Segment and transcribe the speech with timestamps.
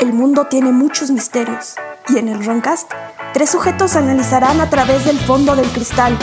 [0.00, 1.74] el mundo tiene muchos misterios.
[2.08, 2.90] Y en el Roncast,
[3.34, 6.16] tres sujetos analizarán a través del fondo del cristal,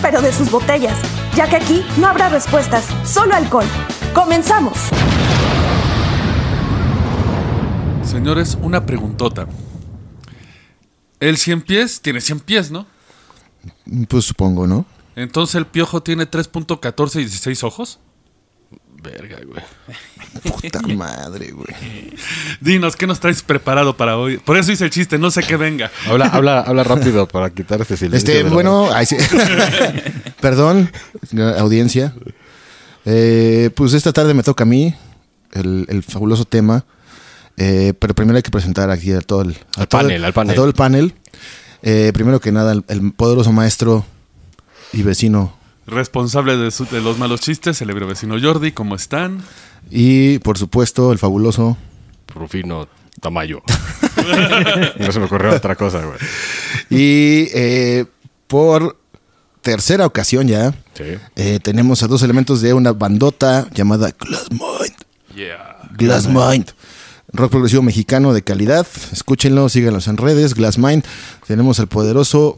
[0.00, 0.98] pero de sus botellas,
[1.36, 3.66] ya que aquí no habrá respuestas, solo alcohol.
[4.14, 4.78] ¡Comenzamos!
[8.02, 9.46] Señores, una preguntota.
[11.20, 12.86] El 100 pies tiene 100 pies, ¿no?
[14.08, 14.86] Pues supongo, ¿no?
[15.16, 18.00] Entonces el piojo tiene 3.14 y 16 ojos.
[19.02, 19.60] Verga, güey.
[20.62, 21.66] Puta madre, güey.
[22.60, 24.38] Dinos, ¿qué nos traes preparado para hoy?
[24.38, 25.90] Por eso hice el chiste, no sé qué venga.
[26.06, 28.32] Habla, habla, habla rápido para quitar este silencio.
[28.32, 29.16] Este, bueno, ay, sí.
[30.40, 30.90] perdón,
[31.58, 32.14] audiencia.
[33.04, 34.94] Eh, pues esta tarde me toca a mí
[35.52, 36.84] el, el fabuloso tema.
[37.56, 40.24] Eh, pero primero hay que presentar aquí a todo el, a Al todo el- panel,
[40.24, 40.50] al panel.
[40.52, 41.14] a todo el panel.
[41.82, 44.06] Eh, primero que nada, el, el poderoso maestro
[44.92, 45.56] y vecino.
[45.86, 49.42] Responsable de, su- de los malos chistes, el ebrio vecino Jordi, ¿cómo están?
[49.90, 51.76] Y por supuesto, el fabuloso.
[52.34, 52.88] Rufino
[53.20, 53.62] Tamayo.
[54.98, 56.18] no se me ocurrió otra cosa, güey.
[56.90, 58.06] Y eh,
[58.46, 58.96] por
[59.60, 61.04] tercera ocasión ya, Sí.
[61.36, 64.96] eh, tenemos a dos elementos de una bandota llamada Glassmind.
[65.34, 65.78] Yeah.
[65.96, 66.70] Glassmind.
[67.32, 68.86] Rock progresivo mexicano de calidad.
[69.10, 70.54] Escúchenlo, síganlos en redes.
[70.54, 71.04] Glassmind.
[71.46, 72.56] Tenemos al poderoso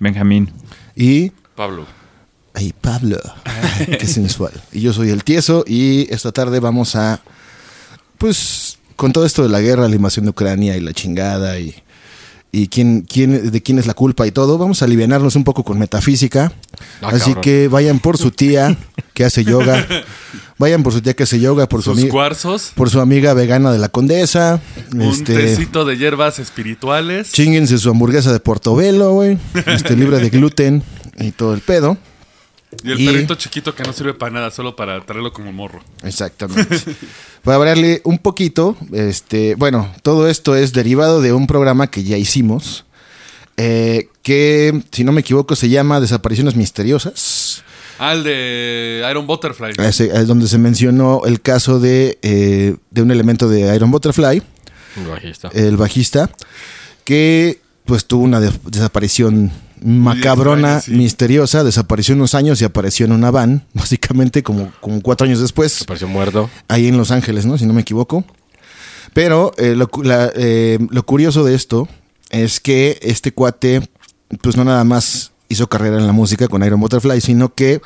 [0.00, 0.50] Benjamín.
[0.96, 1.30] y.
[1.54, 1.86] Pablo.
[2.58, 3.18] Ay, Pablo.
[4.00, 4.52] Qué sensual.
[4.72, 5.64] Y yo soy el tieso.
[5.66, 7.20] Y esta tarde vamos a.
[8.18, 8.78] Pues.
[8.96, 11.74] Con todo esto de la guerra, la invasión de Ucrania y la chingada y.
[12.50, 14.56] Y quién, quién, de quién es la culpa y todo.
[14.58, 16.50] Vamos a alivianarnos un poco con metafísica.
[17.02, 17.42] Ah, Así cabrón.
[17.42, 18.76] que vayan por su tía
[19.14, 19.86] que hace yoga.
[20.58, 22.08] Vayan por su tía que hace yoga, por su amiga.
[22.08, 24.60] cuarzos, por su amiga vegana de la condesa.
[24.92, 27.30] un Este, tecito de hierbas espirituales.
[27.32, 29.38] chinguense su hamburguesa de portobelo, güey.
[29.66, 30.82] Este, libre de gluten
[31.20, 31.98] y todo el pedo.
[32.84, 35.80] Y el y- perrito chiquito que no sirve para nada, solo para traerlo como morro.
[36.02, 36.78] Exactamente.
[37.42, 42.16] Para variarle un poquito, este, bueno, todo esto es derivado de un programa que ya
[42.18, 42.84] hicimos.
[43.56, 47.62] eh, que, si no me equivoco, se llama Desapariciones Misteriosas.
[47.98, 49.72] Ah, el de Iron Butterfly.
[49.78, 54.42] Ese, es donde se mencionó el caso de, eh, de un elemento de Iron Butterfly.
[54.96, 55.48] Un bajista.
[55.54, 56.30] el bajista,
[57.04, 59.50] que pues tuvo una de- desaparición
[59.82, 60.92] macabrona, sí.
[60.92, 65.84] misteriosa, desapareció unos años y apareció en una van, básicamente como, como cuatro años después,
[65.84, 66.48] Pareció muerto.
[66.68, 67.58] ahí en Los Ángeles, ¿no?
[67.58, 68.24] Si no me equivoco.
[69.14, 71.88] Pero eh, lo, la- eh, lo curioso de esto
[72.30, 73.88] es que este cuate,
[74.42, 77.80] pues no nada más hizo carrera en la música con Iron Butterfly, sino que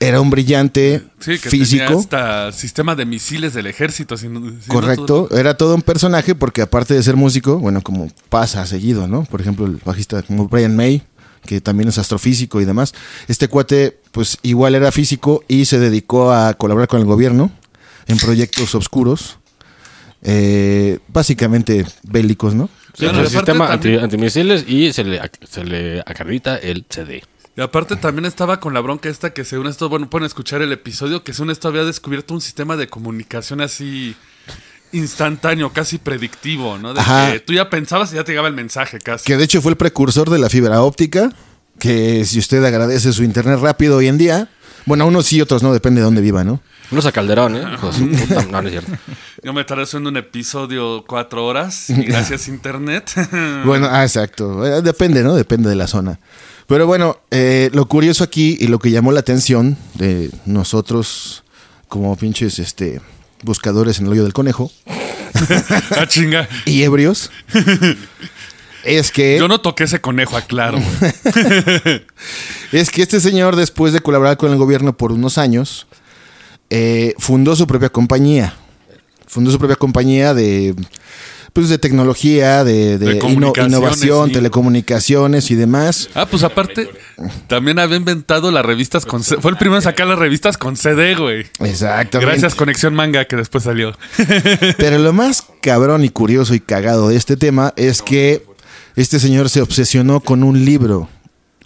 [0.00, 1.84] era un brillante Sí, que físico.
[1.86, 4.14] tenía hasta sistema de misiles del ejército.
[4.68, 9.08] Correcto, todo- era todo un personaje porque aparte de ser músico, bueno, como pasa seguido,
[9.08, 9.24] ¿no?
[9.24, 11.02] Por ejemplo, el bajista como Brian May,
[11.44, 12.92] que también es astrofísico y demás.
[13.26, 17.50] Este cuate, pues igual era físico y se dedicó a colaborar con el gobierno
[18.06, 19.38] en proyectos oscuros,
[20.22, 22.68] eh, básicamente bélicos, ¿no?
[22.94, 27.22] Sí, Claro, el sistema anti- antimisiles y se le, se le acredita el CD.
[27.58, 30.70] Y aparte también estaba con la bronca esta que según esto, bueno, pueden escuchar el
[30.70, 34.14] episodio, que según esto había descubierto un sistema de comunicación así
[34.92, 36.94] instantáneo, casi predictivo, ¿no?
[36.94, 37.32] De Ajá.
[37.32, 39.24] que tú ya pensabas y ya te llegaba el mensaje casi.
[39.24, 41.32] Que de hecho fue el precursor de la fibra óptica,
[41.80, 44.48] que si usted agradece su internet rápido hoy en día,
[44.86, 46.60] bueno, unos sí, otros no, depende de dónde viva, ¿no?
[46.92, 47.64] Unos a Calderón, ¿eh?
[47.80, 48.92] Puta- No, no es cierto.
[49.42, 53.10] Yo me tardé haciendo un episodio cuatro horas y gracias a internet.
[53.64, 54.64] Bueno, ah, exacto.
[54.64, 55.34] Eh, Depende, ¿no?
[55.34, 56.20] Depende de la zona.
[56.68, 61.42] Pero bueno, eh, lo curioso aquí y lo que llamó la atención de nosotros
[61.88, 63.00] como pinches este,
[63.42, 64.70] buscadores en el hoyo del conejo
[65.96, 66.46] ah, chinga.
[66.66, 67.30] y ebrios
[68.84, 70.78] es que, Yo no toqué ese conejo, aclaro.
[72.72, 75.86] es que este señor, después de colaborar con el gobierno por unos años,
[76.68, 78.54] eh, fundó su propia compañía.
[79.26, 80.74] Fundó su propia compañía de,
[81.52, 86.08] pues, de tecnología, de, de De inno- comunicaciones, innovación, telecomunicaciones y demás.
[86.14, 86.90] Ah, pues aparte,
[87.46, 91.14] también había inventado las revistas con Fue el primero en sacar las revistas con CD,
[91.14, 91.46] güey.
[91.60, 92.18] Exactamente.
[92.32, 93.96] Gracias, Conexión Manga, que después salió.
[94.78, 98.44] Pero lo más cabrón y curioso y cagado de este tema es que
[98.96, 101.08] este señor se obsesionó con un libro,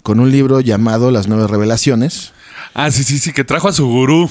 [0.03, 2.31] con un libro llamado Las Nueve Revelaciones,
[2.75, 4.29] Ah, sí, sí, sí, que trajo a su gurú.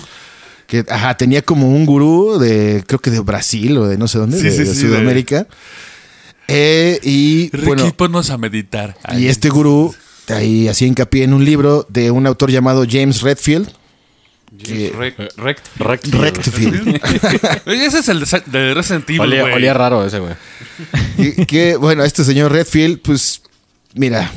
[0.73, 4.17] Que ajá, tenía como un gurú de, creo que de Brasil o de no sé
[4.19, 5.47] dónde, Sí, de, sí, de sí, Sudamérica.
[6.49, 8.97] Eh, y Ricky, bueno, ponnos a meditar.
[9.19, 9.95] y este gurú
[10.29, 13.69] ahí hacía hincapié en un libro de un autor llamado James Redfield.
[14.65, 17.01] que- Rec- rect- Redfield.
[17.67, 20.35] Oye, Ese es el de, de Resident Evil, Olía, raro ese, güey.
[21.47, 23.43] Que, bueno, este señor Redfield, pues,
[23.95, 24.31] mira,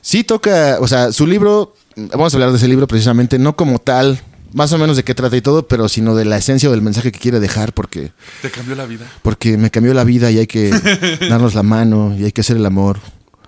[0.00, 3.78] sí toca, o sea, su libro, vamos a hablar de ese libro precisamente, no como
[3.78, 4.22] tal
[4.52, 6.82] más o menos de qué trata y todo, pero sino de la esencia o del
[6.82, 8.12] mensaje que quiere dejar, porque,
[8.42, 9.06] Te cambió la vida.
[9.22, 10.70] porque me cambió la vida y hay que
[11.28, 12.98] darnos la mano y hay que hacer el amor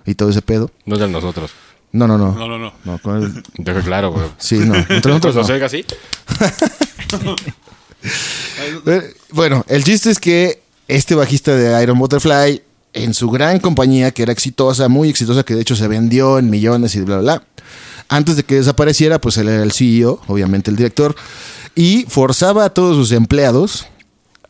[0.05, 0.69] y todo ese pedo.
[0.85, 1.51] No es de nosotros.
[1.91, 2.33] No, no, no.
[2.33, 2.73] No, no, no.
[2.85, 4.25] No, con el- Dejo claro, güey.
[4.37, 4.75] sí, no.
[4.75, 5.53] Entre nosotros no.
[5.53, 5.85] oiga así.
[8.85, 12.61] Eh, Bueno, el chiste es que este bajista de Iron Butterfly,
[12.93, 16.49] en su gran compañía, que era exitosa, muy exitosa, que de hecho se vendió en
[16.49, 17.43] millones y bla, bla, bla.
[18.13, 21.15] Antes de que desapareciera, pues él era el CEO, obviamente el director,
[21.73, 23.87] y forzaba a todos sus empleados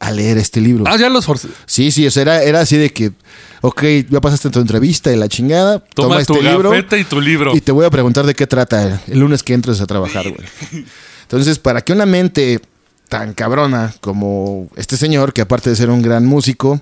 [0.02, 0.84] a leer este libro.
[0.86, 1.48] Ah, ya los forcé.
[1.66, 3.14] Sí, sí, o sea, era, era así de que,
[3.62, 7.22] ok, ya pasaste tu entrevista y la chingada, toma, Toma, este tu libro y tu
[7.22, 7.56] libro.
[7.56, 10.46] y te voy a preguntar de qué trata el lunes que entres a trabajar, güey.
[11.22, 12.60] Entonces, para que una mente
[13.08, 16.82] tan cabrona como este señor, que aparte de ser un gran músico,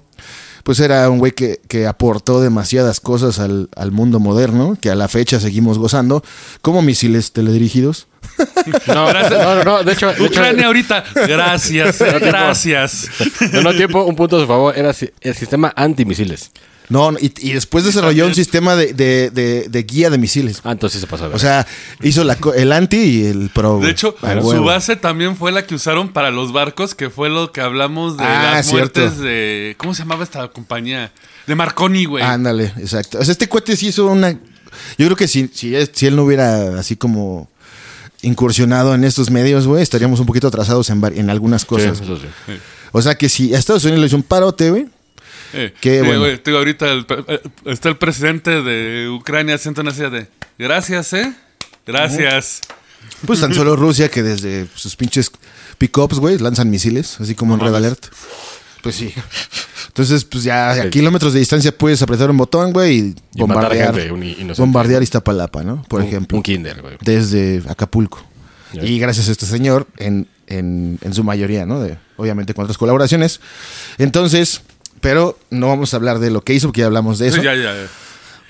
[0.64, 4.96] pues era un güey que, que aportó demasiadas cosas al, al mundo moderno, que a
[4.96, 6.24] la fecha seguimos gozando,
[6.62, 8.08] como misiles teledirigidos.
[8.88, 11.04] No, no, no, no, De hecho, de hecho Ucrania ahorita.
[11.28, 13.10] Gracias, gracias.
[13.52, 16.52] no, no, tiempo, un punto a su favor era el sistema antimisiles.
[16.92, 20.60] No, y, y después desarrolló un sistema de, de- de- de guía de misiles.
[20.64, 21.32] Ah, entonces sí se pasó.
[21.34, 21.66] O sea,
[22.02, 23.80] hizo la el anti y el pro.
[23.80, 24.66] De hecho, A su huevo.
[24.66, 28.24] base también fue la que usaron para los barcos, que fue lo que hablamos de
[28.26, 29.00] Ah, las cierto.
[29.00, 29.76] muertes de.
[29.78, 31.12] ¿Cómo se llamaba esta compañía?
[31.48, 32.24] De Marconi, güey.
[32.24, 33.20] Ándale, exacto.
[33.20, 34.32] O sea, este cuate sí hizo una.
[34.32, 37.50] Yo creo que si, si, él no hubiera así como
[38.22, 42.00] incursionado en estos medios, güey, estaríamos un poquito atrasados en, en algunas Sí, cosas.
[42.02, 42.28] eso sí.
[42.92, 44.88] O sea que si a Estados Unidos le hizo un parote, güey.
[45.54, 46.26] Eh, Qué sí, bueno.
[46.44, 50.28] digo, ahorita el eh, está el presidente de Ucrania haciendo una de.
[50.58, 51.34] Gracias, ¿eh?
[51.86, 52.62] Gracias.
[53.26, 55.32] Pues tan solo Rusia que desde sus pinches
[55.78, 58.06] pick-ups, güey, lanzan misiles, así como en Red Alert.
[58.84, 59.14] Pues sí.
[59.88, 60.90] Entonces, pues ya a Sí.
[60.90, 63.94] kilómetros de distancia puedes apretar un botón, güey, y Y bombardear.
[63.96, 64.62] gente un inocente.
[64.62, 65.84] bombardear Iztapalapa, ¿no?
[65.84, 66.38] Por Un- ejemplo.
[66.38, 66.98] Un kinder, güey.
[67.02, 68.24] desde Acapulco.
[68.74, 71.82] Y gracias a este señor, en, en- en su mayoría, ¿no?
[71.82, 73.42] De, obviamente con otras colaboraciones.
[73.98, 74.62] Entonces,
[75.02, 77.38] pero no vamos a hablar de lo que hizo, porque ya hablamos de eso.
[77.38, 77.74] Sí, ya, ya.
[77.74, 77.88] ya.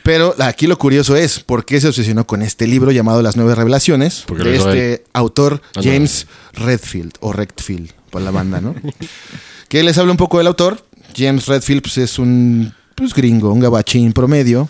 [0.03, 3.53] Pero aquí lo curioso es por qué se obsesionó con este libro llamado Las Nueve
[3.53, 5.61] Revelaciones Porque de este autor.
[5.75, 8.75] James Redfield o Redfield por la banda, ¿no?
[9.69, 10.83] que les habla un poco del autor.
[11.15, 14.69] James Redfield pues, es un pues, gringo, un gabachín promedio.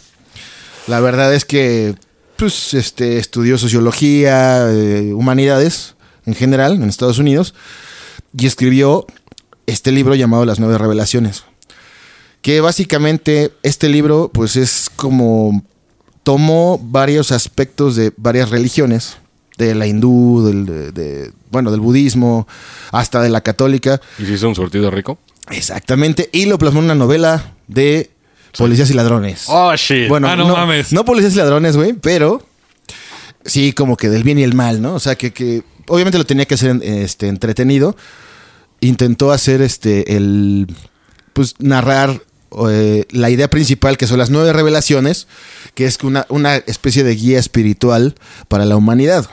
[0.87, 1.95] La verdad es que
[2.35, 5.95] pues, este, estudió sociología, eh, humanidades
[6.25, 7.53] en general en Estados Unidos
[8.37, 9.07] y escribió
[9.65, 11.45] este libro llamado Las Nueve Revelaciones.
[12.41, 15.63] Que básicamente este libro, pues es como
[16.23, 19.17] tomó varios aspectos de varias religiones,
[19.57, 22.47] de la hindú, del, de- de- bueno, del budismo,
[22.91, 25.17] hasta de la católica, ¿Y si hizo un surtido rico?
[25.49, 28.09] exactamente, y lo plasmó en una novela de
[28.57, 29.43] policías y ladrones.
[29.47, 30.07] Oh, shit.
[30.07, 30.91] Bueno, Ah, no no, mames.
[30.93, 32.41] no policías y ladrones, güey, pero
[33.45, 34.93] sí como que del bien y el mal, ¿no?
[34.95, 37.95] O sea, que, que obviamente lo tenía que hacer este, entretenido.
[38.79, 40.67] Intentó hacer este el
[41.33, 42.21] pues narrar
[42.69, 45.27] eh, la idea principal que son las nueve revelaciones,
[45.73, 48.15] que es una, una especie de guía espiritual
[48.47, 49.29] para la humanidad,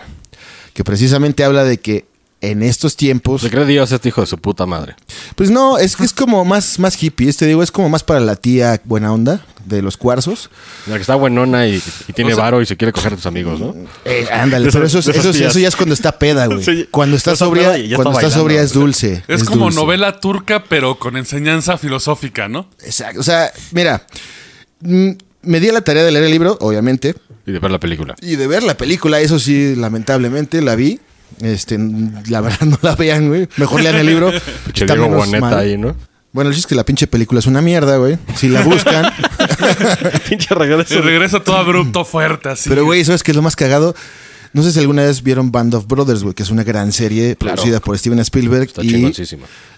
[0.74, 2.06] que precisamente habla de que
[2.40, 4.94] en estos tiempos Se cree Dios este hijo de su puta madre.
[5.34, 8.20] pues no, es que es como más, más hippie, este digo, es como más para
[8.20, 10.48] la tía buena onda de los cuarzos.
[10.86, 13.16] La que está buenona y, y tiene O sea- varo y se quiere coger a
[13.16, 13.74] tus amigos, ¿no?
[14.04, 16.62] Eh, ándale, De pero eso, eso, eso ya es cuando está peda, güey.
[16.64, 19.24] Sí, cuando está sobria, cuando está está sobria es dulce.
[19.28, 19.80] Es, como dulce.
[19.80, 22.68] novela turca, pero con enseñanza filosófica, ¿no?
[22.82, 23.20] Exacto.
[23.20, 24.06] O sea, mira,
[24.80, 25.10] mm,
[25.42, 27.14] me di a la tarea de leer el libro, obviamente,
[27.46, 28.14] Y de ver la película.
[28.22, 31.00] y de ver la película, eso sí, lamentablemente la vi.
[31.40, 31.78] Este,
[32.28, 33.48] la verdad no la vean, güey.
[33.56, 34.30] Mejor lean el libro.
[34.74, 35.58] Está Diego menos Boneta mal.
[35.58, 35.94] ahí, ¿no?
[36.32, 38.18] Bueno, el chiste es que la pinche película es una mierda, güey.
[38.36, 39.06] Si la buscan.
[40.28, 40.94] Pinche regreso.
[40.94, 42.68] Se regresa todo abrupto, fuerte, así.
[42.68, 43.94] Pero, güey, ¿sabes qué es lo más cagado?
[44.52, 47.34] No sé si alguna vez vieron Band of Brothers, güey, que es una gran serie
[47.36, 47.56] Claro.
[47.56, 49.10] producida por Steven Spielberg Está y.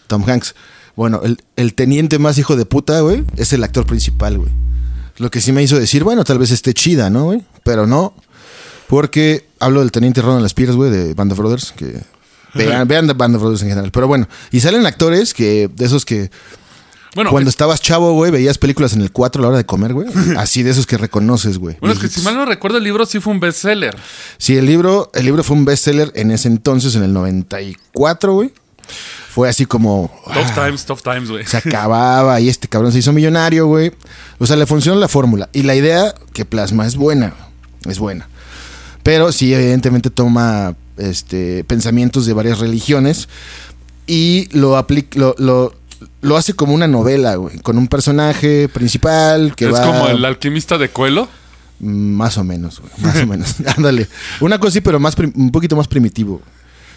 [0.09, 0.54] Tom Hanks.
[0.97, 4.50] Bueno, el, el teniente más hijo de puta, güey, es el actor principal, güey.
[5.19, 7.42] Lo que sí me hizo decir, bueno, tal vez esté chida, ¿no, güey?
[7.64, 8.14] Pero no,
[8.90, 12.02] porque hablo del teniente Ronald Spears, güey, de Band of Brothers, que
[12.54, 13.90] vean, vean de Band of Brothers en general.
[13.92, 16.30] Pero bueno, y salen actores que, de esos que
[17.14, 19.64] bueno, cuando es- estabas chavo, güey, veías películas en el 4 a la hora de
[19.66, 20.09] comer, güey.
[20.37, 21.76] Así de esos que reconoces, güey.
[21.80, 23.97] bueno, es que si mal no recuerdo, el libro sí fue un bestseller.
[24.38, 28.52] Sí, el libro, el libro fue un bestseller en ese entonces, en el 94, güey.
[29.32, 30.11] Fue así como.
[30.35, 31.47] Tough times, tough times, güey.
[31.47, 33.92] Se acababa y este cabrón se hizo millonario, güey.
[34.38, 35.49] O sea, le funcionó la fórmula.
[35.52, 37.35] Y la idea que plasma es buena.
[37.88, 38.28] Es buena.
[39.02, 43.28] Pero sí, evidentemente toma este, pensamientos de varias religiones
[44.07, 45.75] y lo, aplica, lo, lo,
[46.21, 47.59] lo hace como una novela, güey.
[47.59, 49.87] Con un personaje principal que es va...
[49.87, 51.28] como el alquimista de Coelho.
[51.80, 52.92] Más o menos, güey.
[52.99, 53.57] Más o menos.
[53.76, 54.09] Ándale.
[54.40, 56.42] Una cosa sí, pero más un poquito más primitivo.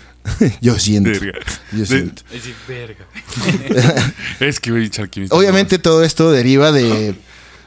[0.62, 1.10] Yo siento.
[1.10, 1.40] Verga.
[1.72, 2.24] Yo siento.
[2.32, 3.06] Es decir, verga.
[4.40, 5.36] Es que voy a echar química.
[5.36, 7.16] Obviamente todo esto deriva de,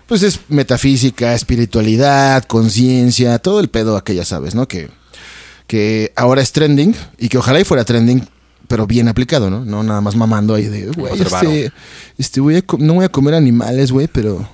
[0.06, 4.68] pues es metafísica, espiritualidad, conciencia, todo el pedo que ya sabes, ¿no?
[4.68, 4.88] Que,
[5.66, 8.26] que ahora es trending y que ojalá y fuera trending,
[8.68, 9.64] pero bien aplicado, ¿no?
[9.64, 11.72] No nada más mamando ahí de, güey, este,
[12.18, 14.48] este voy a no voy a comer animales, güey, pero...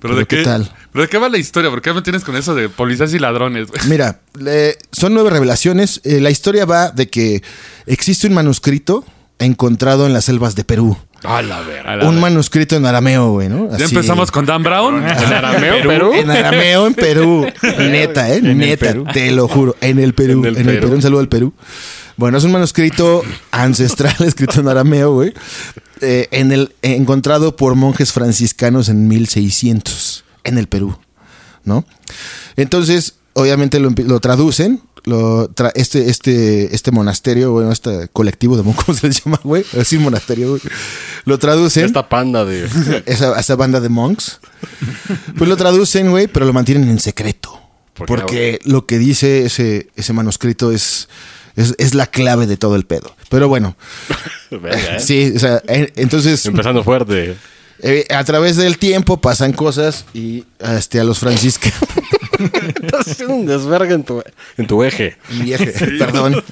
[0.00, 0.72] ¿Pero de ¿qué qué, tal?
[0.92, 1.68] ¿Pero de qué va la historia?
[1.68, 3.68] ¿Por qué me tienes con eso de policías y ladrones?
[3.68, 3.82] güey?
[3.86, 6.00] Mira, le- son nueve revelaciones.
[6.04, 7.42] Eh, la historia va de que
[7.84, 9.04] existe un manuscrito
[9.40, 10.96] encontrado en las selvas de Perú.
[11.24, 11.92] A la verga.
[11.92, 13.76] A la Un ver- manuscrito en arameo, güey, ¿no?
[13.76, 15.02] Ya empezamos con Dan Brown.
[15.02, 16.12] ¿En arameo, Perú?
[16.14, 17.46] En arameo en Perú.
[17.78, 18.36] Neta, ¿eh?
[18.38, 19.04] En Neta, Perú.
[19.12, 19.76] te lo juro.
[19.82, 20.44] En el Perú.
[20.46, 20.80] En En el el, Perú.
[20.80, 20.94] Perú.
[20.94, 21.52] Un saludo al Perú.
[22.16, 25.32] Bueno, es un manuscrito ancestral escrito en arameo, güey.
[26.00, 30.96] eh, en el, encontrado por monjes franciscanos en 1600, en el Perú,
[31.64, 31.84] ¿no?
[32.56, 34.80] Entonces, obviamente lo traducen.
[35.04, 39.40] Lo tra- este, este, este monasterio, bueno, este colectivo de monjes, ¿cómo se les llama,
[39.42, 39.64] güey?
[39.84, 40.62] Sí, monasterio, güey.
[41.24, 42.68] Lo traducen Esta panda de.
[43.06, 44.40] esa, esa banda de monks.
[45.38, 47.58] Pues lo traducen, güey, pero lo mantienen en secreto.
[47.94, 51.08] ¿Por qué, Porque lo que dice ese, ese manuscrito es,
[51.56, 53.14] es, es la clave de todo el pedo.
[53.28, 53.76] Pero bueno,
[54.50, 55.00] Verga, ¿eh?
[55.00, 57.36] sí, o sea, en- entonces Empezando fuerte.
[57.80, 61.78] eh, a través del tiempo pasan cosas y este, a los franciscanos,
[62.82, 64.22] Estás haciendo un desverga en tu,
[64.56, 65.16] en tu eje.
[65.42, 66.42] Vieje, perdón.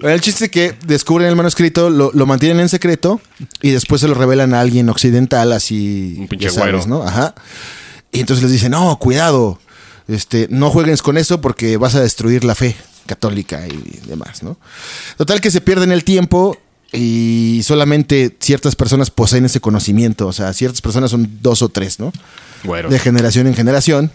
[0.00, 3.20] Bueno, el chiste es que descubren el manuscrito, lo, lo mantienen en secreto
[3.62, 6.14] y después se lo revelan a alguien occidental, así.
[6.18, 6.86] Un pinche sabes.
[6.86, 7.02] ¿no?
[7.02, 7.34] Ajá.
[8.12, 9.58] Y entonces les dicen, no, cuidado,
[10.06, 14.58] este, no juegues con eso porque vas a destruir la fe católica y demás, ¿no?
[15.16, 16.56] Total que se pierden el tiempo
[16.92, 21.98] y solamente ciertas personas poseen ese conocimiento, o sea, ciertas personas son dos o tres,
[21.98, 22.12] ¿no?
[22.64, 22.88] Bueno.
[22.88, 24.12] De generación en generación.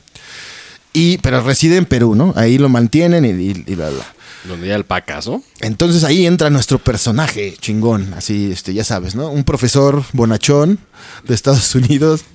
[0.94, 2.34] Y, pero reside en Perú, ¿no?
[2.36, 4.06] Ahí lo mantienen y, y, y bla, bla.
[4.48, 5.42] Donde ya alpacas, ¿no?
[5.62, 9.30] Entonces ahí entra nuestro personaje chingón, así, este, ya sabes, ¿no?
[9.30, 10.80] Un profesor bonachón
[11.24, 12.26] de Estados Unidos,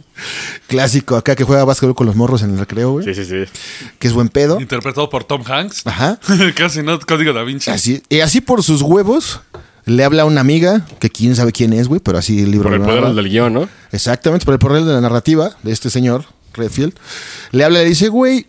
[0.66, 3.50] clásico acá que juega básquetbol con los morros en el recreo, güey, Sí, sí, sí.
[3.98, 4.60] que es buen pedo.
[4.60, 5.86] Interpretado por Tom Hanks.
[5.86, 6.18] Ajá.
[6.56, 6.98] Casi, ¿no?
[6.98, 7.70] Código da Vinci.
[7.70, 9.40] Así, y así por sus huevos
[9.84, 12.68] le habla a una amiga, que quién sabe quién es, güey, pero así el libro
[12.70, 13.68] Por el poder del guion, ¿no?
[13.92, 16.24] Exactamente, por el poder de la narrativa de este señor,
[16.58, 16.94] Redfield.
[17.52, 18.46] Le habla y le dice, güey,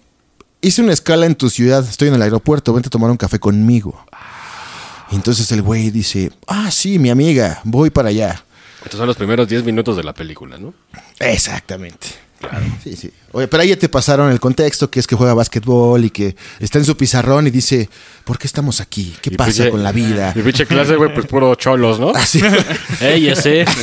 [0.61, 3.39] hice una escala en tu ciudad, estoy en el aeropuerto, vente a tomar un café
[3.39, 4.05] conmigo.
[5.11, 8.43] Y entonces el güey dice, ah, sí, mi amiga, voy para allá.
[8.83, 10.73] Estos son los primeros 10 minutos de la película, ¿no?
[11.19, 12.07] Exactamente.
[12.39, 12.65] Claro.
[12.83, 13.11] Sí, sí.
[13.33, 16.35] Oye, pero ahí ya te pasaron el contexto, que es que juega básquetbol y que
[16.59, 17.89] está en su pizarrón y dice,
[18.23, 19.15] ¿por qué estamos aquí?
[19.21, 20.31] ¿Qué Y pasa con la vida?
[20.35, 22.09] Mi pinche clase, güey, pues puro cholos, ¿no?
[22.11, 22.41] Así.
[23.01, 23.65] Ey, ese.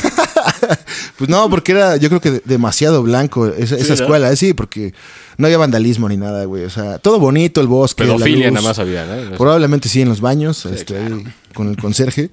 [1.16, 4.92] Pues no, porque era, yo creo que de- demasiado blanco esa, escuela, sí, porque
[5.38, 6.64] no había vandalismo ni nada, güey.
[6.64, 8.04] O sea, todo bonito, el bosque.
[8.04, 8.54] la Pedofilia luz.
[8.54, 9.36] nada más había, ¿no?
[9.36, 12.30] Probablemente sí en los baños, este, ahí con el conserje.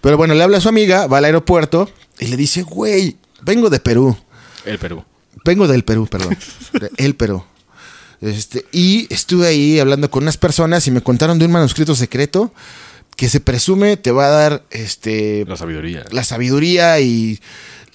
[0.00, 3.70] Pero bueno, le habla a su amiga, va al aeropuerto y le dice, güey, vengo
[3.70, 4.16] de Perú.
[4.64, 5.04] El Perú.
[5.44, 6.36] Vengo del Perú, perdón.
[6.96, 7.44] El Perú.
[8.20, 12.52] Este, y estuve ahí hablando con unas personas y me contaron de un manuscrito secreto
[13.14, 16.04] que se presume te va a dar este La sabiduría.
[16.10, 17.40] la sabiduría y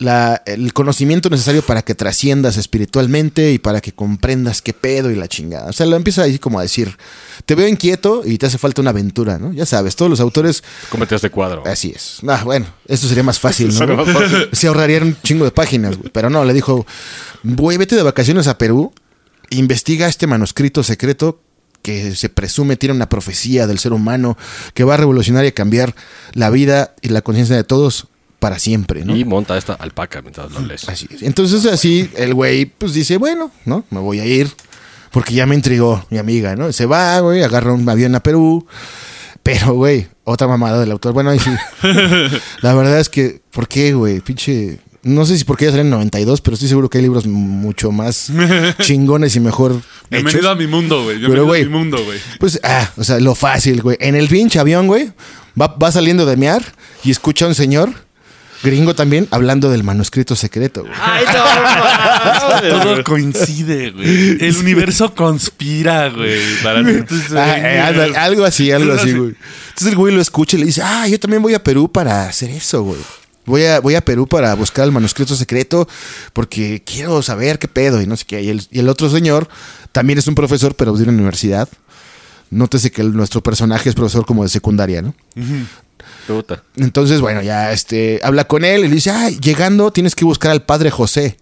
[0.01, 5.15] la- el conocimiento necesario para que trasciendas espiritualmente y para que comprendas qué pedo y
[5.15, 5.69] la chingada.
[5.69, 6.97] O sea, lo empieza ahí como a decir,
[7.45, 9.53] te veo inquieto y te hace falta una aventura, ¿no?
[9.53, 11.63] Ya sabes, todos los autores, Cómete este cuadro.
[11.67, 12.17] así es.
[12.27, 14.03] Ah, bueno, esto sería más fácil, Sería ¿no?
[14.03, 14.49] más fácil.
[14.53, 16.09] Se ahorrarían un chingo de páginas, güey.
[16.11, 16.85] Pero no, le dijo,
[17.43, 18.91] güey, vete de vacaciones a Perú,
[19.51, 21.41] investiga este manuscrito secreto
[21.83, 24.37] que se presume tiene una profecía del ser humano
[24.73, 25.95] que va a revolucionar y a cambiar
[26.33, 28.07] la vida y la conciencia de todos
[28.41, 29.15] para siempre, ¿no?
[29.15, 30.89] Y monta esta alpaca mientras lo lees.
[30.89, 31.21] Así es.
[31.21, 33.85] Entonces así el güey pues dice, bueno, ¿no?
[33.91, 34.49] Me voy a ir
[35.11, 36.73] porque ya me intrigó mi amiga, ¿no?
[36.73, 38.65] Se va, güey, agarra un avión a Perú.
[39.43, 41.13] Pero, güey, otra mamada del autor.
[41.13, 41.51] Bueno, ahí sí.
[42.61, 44.21] La verdad es que, ¿por qué, güey?
[44.21, 44.79] Pinche...
[45.03, 47.91] No sé si porque ya salen en 92, pero estoy seguro que hay libros mucho
[47.91, 48.31] más
[48.81, 51.17] chingones y mejor Bienvenido a mi mundo, güey.
[51.17, 52.19] Pero, Bienvenido güey, a mi mundo, güey.
[52.39, 53.97] Pues, ah, o sea, lo fácil, güey.
[53.99, 55.11] En el pinche avión, güey,
[55.59, 56.63] va, va saliendo de mear
[57.03, 57.93] y escucha a un señor,
[58.63, 60.93] gringo también, hablando del manuscrito secreto, güey.
[60.99, 62.83] ¡Ay, no!
[62.83, 64.37] Todo coincide, güey.
[64.39, 66.39] El universo conspira, güey.
[66.63, 69.35] Para tú Ah, eh, algo así, algo así, güey.
[69.69, 72.27] Entonces el güey lo escucha y le dice, ah, yo también voy a Perú para
[72.27, 72.99] hacer eso, güey.
[73.45, 75.87] Voy a, voy a Perú para buscar el manuscrito secreto
[76.33, 78.41] porque quiero saber qué pedo y no sé qué.
[78.41, 79.47] Y el, y el otro señor
[79.91, 81.67] también es un profesor, pero de una universidad.
[82.51, 85.15] Nótese que el- nuestro personaje es profesor como de secundaria, ¿no?
[86.27, 86.63] Puta.
[86.75, 90.51] Entonces, bueno, ya este, habla con él y le dice, ah, llegando tienes que buscar
[90.51, 91.37] al padre José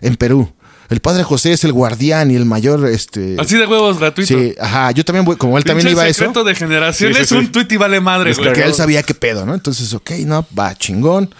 [0.00, 0.52] en Perú.
[0.88, 3.36] el padre José es el guardián y el mayor, este...
[3.38, 4.28] Así de huevos gratuito.
[4.38, 7.22] Sí, ajá, yo también, voy- como él también iba a eso, secreto de generaciones, Sí,
[7.24, 7.34] sí, sí.
[7.36, 8.52] un tuit y vale madre, güey.
[8.52, 9.54] que él sabía qué pedo, ¿no?
[9.54, 11.34] Entonces, ok, no, va chingón.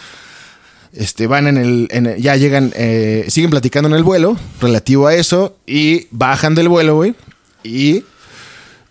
[0.94, 5.06] Este, van en el, en el- ya llegan, eh, siguen platicando en el vuelo relativo
[5.06, 7.14] a eso y bajan del vuelo, güey.
[7.62, 8.04] Y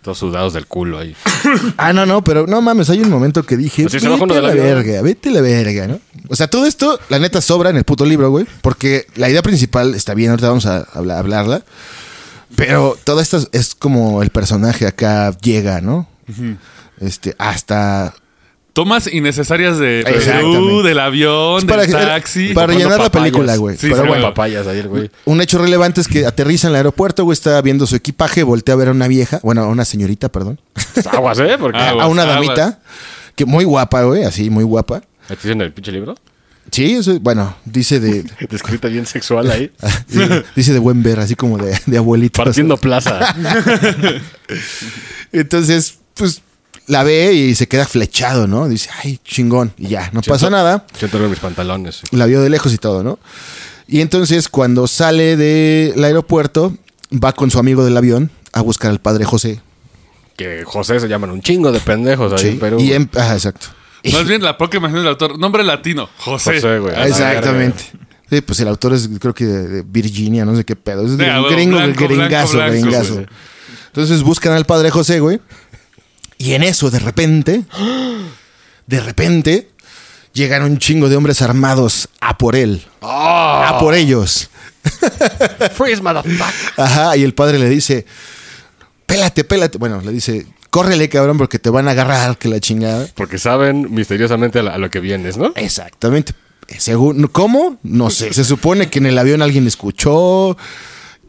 [0.02, 1.14] Todos sudados del culo ahí.
[1.76, 4.40] Ah, no, no, pero no mames, hay un momento que dije, Pues se vete a
[4.42, 4.64] la avión.
[4.66, 6.00] verga, vete a la verga, ¿no?
[6.28, 9.42] O sea, todo esto, la neta, sobra en el puto libro, güey, porque la idea
[9.42, 11.62] principal está bien, ahorita vamos a habla- hablarla,
[12.56, 16.08] pero todo esto es como el personaje acá llega, ¿no?
[17.00, 18.14] Este, hasta...
[18.72, 22.54] Tomas innecesarias de Perú, del avión, Es para del taxi.
[22.54, 23.76] para rellenar la película, güey.
[23.76, 25.10] Sí, pero sí, bueno, papayas el güey.
[25.26, 28.72] un hecho relevante es que aterriza en el aeropuerto, güey, está viendo su equipaje, voltea
[28.74, 30.58] a ver a una vieja, bueno, a una señorita, perdón,
[31.10, 31.56] Aguas, ¿eh?
[31.60, 32.34] Porque Ah, a una aguas.
[32.36, 32.80] damita,
[33.36, 35.02] que muy guapa, güey, así, muy guapa.
[35.28, 36.14] ¿Te dicen el pinche libro?
[36.70, 39.70] Sí, eso, bueno, dice de, Descrita bien sexual ahí.
[40.08, 42.42] Dice- Dice de buen ver, así como de, de abuelito.
[42.42, 43.34] Partiendo plaza.
[45.32, 46.40] Entonces, pues
[46.86, 48.68] la ve y se queda flechado, ¿no?
[48.68, 49.72] Dice, ay, chingón.
[49.78, 50.86] Y ya, no pasa nada.
[50.96, 51.96] Siento mis pantalones.
[51.96, 52.16] sí.
[52.16, 53.18] La vio de lejos y todo, ¿no?
[53.88, 56.76] Y entonces, cuando sale del aeropuerto,
[57.12, 59.60] va con su amigo del avión a buscar al padre José.
[60.36, 62.80] Que José se llaman un chingo de pendejos ahí Sí, en Perú.
[62.80, 63.66] y em- ajá, exacto.
[64.12, 65.38] Más bien la poca imagen del autor.
[65.38, 66.54] Nombre latino, José.
[66.54, 66.94] José, güey.
[66.94, 67.84] a la Exactamente.
[68.30, 71.04] Sí, pues el autor es, creo que de, de Virginia, no sé qué pedo.
[71.04, 73.14] Es a un gringo, blanco, gringazo, blanco, blanco, gringazo.
[73.14, 73.26] güey.
[73.88, 75.38] Entonces buscan al padre José, güey.
[76.42, 77.62] Y en eso, de repente,
[78.88, 79.68] de repente,
[80.32, 82.82] llegan un chingo de hombres armados a por él.
[83.00, 84.50] A por ellos.
[85.76, 86.52] Freeze, motherfucker.
[86.76, 88.06] Ajá, y el padre le dice,
[89.06, 89.78] pélate, pélate.
[89.78, 93.06] Bueno, le dice, córrele, cabrón, porque te van a agarrar, que la chingada.
[93.14, 95.52] Porque saben misteriosamente a, lo que vienes, ¿no?
[95.54, 96.32] Exactamente.
[96.76, 97.78] Según, ¿Cómo?
[97.84, 98.32] No sé.
[98.32, 100.56] Se supone que en el avión alguien escuchó,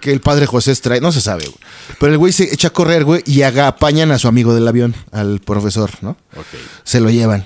[0.03, 1.57] que el padre José trae, no se sabe, güey.
[1.99, 4.67] Pero el güey se echa a correr, güey, y haga, apañan a su amigo del
[4.67, 6.11] avión, al profesor, ¿no?
[6.35, 6.45] Ok.
[6.83, 7.45] Se lo llevan.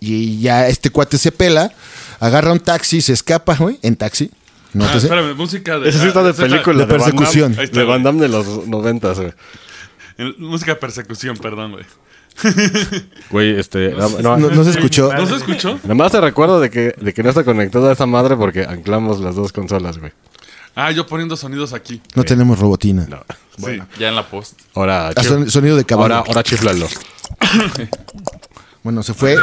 [0.00, 1.72] Y ya este cuate se pela,
[2.20, 4.30] agarra un taxi, se escapa, güey, en taxi.
[4.72, 5.06] No Ah, te sé.
[5.06, 5.90] espérame, música de.
[5.92, 6.78] Sí está ah, de esa película.
[6.80, 6.98] de Damme.
[7.04, 7.52] persecución.
[7.58, 7.84] Está, De.
[7.86, 9.32] Van Damme de los noventas, güey.
[10.38, 11.84] Música de persecución, perdón, güey.
[13.30, 13.90] Güey, este...
[13.92, 15.10] No, no- No, no se escuchó.
[15.12, 15.78] ¿No se escuchó?
[15.84, 18.62] Nada más te recuerdo de que, de que no está conectada a esa madre porque
[18.64, 20.12] anclamos las dos consolas, güey.
[20.76, 22.00] Ah, yo poniendo sonidos aquí.
[22.14, 23.06] No tenemos robotina.
[23.08, 23.24] No.
[23.58, 24.52] Sí, ya en la post.
[24.74, 26.14] Ahora, Ah, son- sonido de caballo.
[26.16, 26.86] ahora, ahora chiflalo.
[28.82, 29.36] Bueno, se fue.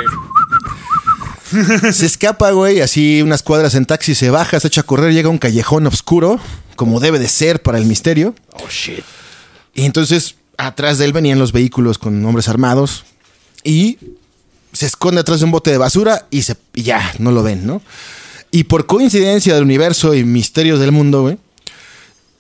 [1.91, 5.27] se escapa, güey, así unas cuadras en taxi, se baja, se echa a correr, llega
[5.27, 6.39] a un callejón oscuro,
[6.75, 8.33] como debe de ser para el misterio.
[8.53, 9.03] Oh, shit.
[9.73, 13.03] Y entonces, atrás de él venían los vehículos con hombres armados
[13.63, 13.97] y
[14.71, 17.65] se esconde atrás de un bote de basura y, se, y ya, no lo ven,
[17.67, 17.81] ¿no?
[18.53, 21.39] Y por coincidencia del universo y misterios del mundo, güey,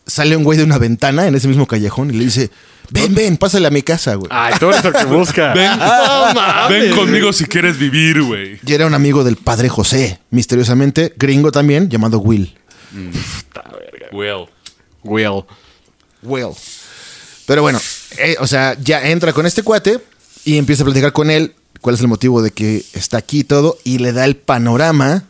[0.05, 2.51] sale un güey de una ventana en ese mismo callejón y le dice,
[2.91, 4.27] ven, ven, pásale a mi casa, güey.
[4.29, 5.55] Ay, eres el que busca.
[5.55, 6.69] Ven, No mames.
[6.83, 8.59] ven conmigo si quieres vivir, güey.
[8.63, 12.53] Y era un amigo del padre José, misteriosamente, gringo también, llamado Will.
[14.11, 14.45] Well.
[15.03, 15.45] Will.
[16.21, 16.51] Will.
[17.47, 17.81] Pero bueno,
[18.19, 19.99] eh, o sea, ya entra con este cuate
[20.45, 23.43] y empieza a platicar con él cuál es el motivo de que está aquí y
[23.45, 25.23] todo, y le da el panorama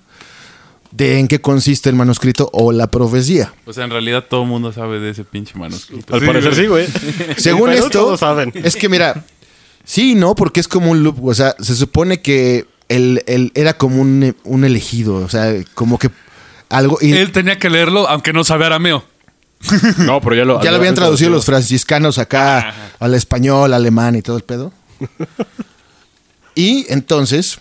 [0.96, 3.54] de en qué consiste el manuscrito o la profecía.
[3.66, 6.14] O sea, en realidad todo el mundo sabe de ese pinche manuscrito.
[6.14, 6.88] Al Sí, parecer sí, güey.
[7.38, 8.52] Según Pero esto, todos saben.
[8.56, 9.26] es que mira,
[9.84, 13.76] sí, no, porque es como un loop, o sea, se supone que él, él era
[13.78, 16.12] como un, un elegido, o sea, como que
[16.70, 16.98] algo...
[17.02, 19.04] Y Él tenía que leerlo, aunque no sabe arameo.
[20.00, 24.22] No, pero ya lo, ya lo habían traducido los franciscanos acá al español, alemán y
[24.22, 24.74] todo el pedo.
[26.56, 27.60] y entonces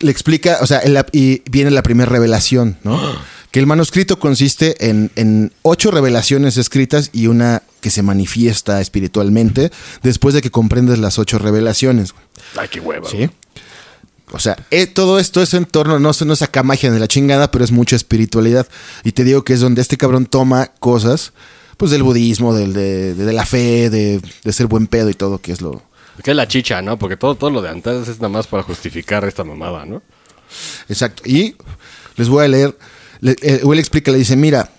[0.00, 3.00] le explica, o sea, y viene la primera revelación, ¿no?
[3.54, 9.70] Que el manuscrito consiste en, en ocho revelaciones escritas y una que se manifiesta espiritualmente
[10.02, 12.14] después de que comprendes las ocho revelaciones.
[12.56, 13.08] Ay, qué hueva.
[13.08, 13.30] ¿Sí?
[14.32, 17.06] O sea, eh, todo esto es en torno, no, se- no saca magia de la
[17.06, 18.66] chingada, pero es mucha espiritualidad.
[19.04, 21.32] Y te digo que es donde este cabrón toma cosas,
[21.76, 25.38] pues del budismo, del, de, de la fe, de, de ser buen pedo y todo,
[25.40, 25.80] que es lo...
[26.22, 26.98] Que es la chicha, ¿no?
[26.98, 30.02] Porque todo, todo lo de antes es nada más para justificar esta mamada, ¿no?
[30.88, 31.22] Exacto.
[31.26, 31.56] Y
[32.16, 32.76] les voy a leer,
[33.20, 34.70] le, eh, Will explica, le dice, mira,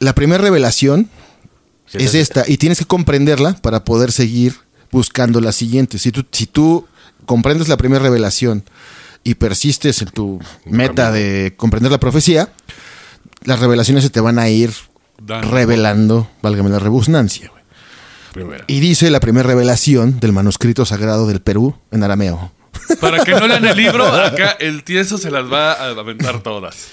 [0.00, 1.10] la primera revelación
[1.86, 2.18] Sí, es sí.
[2.18, 4.54] esta, y tienes que comprenderla para poder seguir
[4.90, 5.98] buscando la siguiente.
[5.98, 6.86] Si tú, si tú
[7.24, 8.62] comprendes la primera revelación
[9.24, 12.52] y persistes en tu meta de comprender la profecía,
[13.44, 14.70] las revelaciones se te van a ir
[15.50, 17.50] revelando, válgame la rebusnancia.
[18.32, 18.64] Primera.
[18.66, 22.52] Y dice la primera revelación del manuscrito sagrado del Perú en arameo.
[23.00, 26.88] Para que no lean el libro, acá el tieso se las va a aventar todas.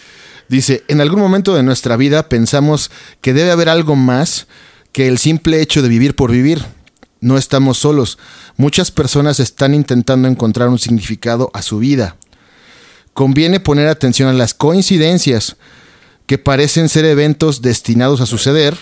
[0.48, 4.48] Dice, en algún momento de nuestra vida pensamos que debe haber algo más
[4.92, 6.64] que el simple hecho de vivir por vivir.
[7.20, 8.20] No estamos solos.
[8.56, 12.16] Muchas personas están intentando encontrar un significado a su vida.
[13.14, 15.56] Conviene poner atención a las coincidencias
[16.28, 18.78] que parecen ser eventos destinados a suceder.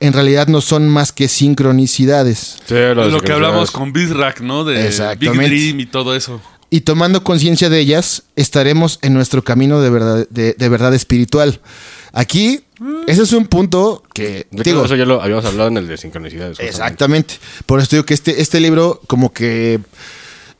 [0.00, 2.56] En realidad no son más que sincronicidades.
[2.66, 4.64] Sí, Lo, de que hablamos con Bizrack, ¿no?
[4.64, 5.48] De Big Exactamente.
[5.48, 6.40] Dream y todo eso.
[6.70, 11.60] Y tomando conciencia de ellas, estaremos en nuestro camino de verdad, de, de verdad espiritual.
[12.12, 12.60] Aquí,
[13.06, 15.96] ese es un punto que, De digo, eso ya lo habíamos hablado en el de
[15.96, 16.56] sincronicidades.
[16.58, 16.70] justamente.
[16.76, 17.34] exactamente.
[17.66, 19.80] Por eso digo que este, este libro como que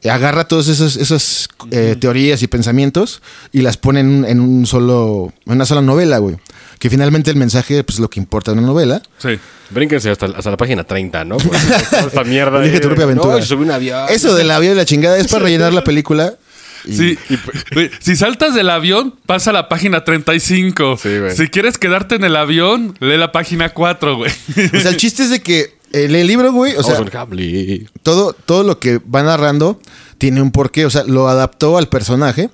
[0.08, 3.22] agarra todas esas, esas eh, teorías y pensamientos
[3.52, 6.36] y las pone en, un- en un solo, en una sola novela, güey.
[6.80, 9.02] Que finalmente el mensaje, pues lo que importa en una novela.
[9.18, 9.38] Sí.
[9.70, 11.36] Brínquense hasta, hasta la página 30, ¿no?
[11.90, 12.58] Toda esta mierda.
[12.60, 13.38] Ahí tu de- propia aventura.
[13.38, 14.06] No, un avión.
[14.08, 16.34] Eso de la vida y la chingada es para rellenar la película.
[16.86, 17.18] Y- Sí.
[17.74, 20.96] Güey, si saltas del avión, pasa a la página 35.
[21.00, 21.36] Sí, güey.
[21.36, 24.32] Si quieres quedarte en el avión, lee la página 4, güey.
[24.74, 26.98] O sea, el chiste es de que el, el libro, güey, o sea,
[28.02, 29.78] todo, todo lo que va narrando
[30.16, 30.86] tiene un porqué.
[30.86, 32.48] O sea, lo adaptó al personaje.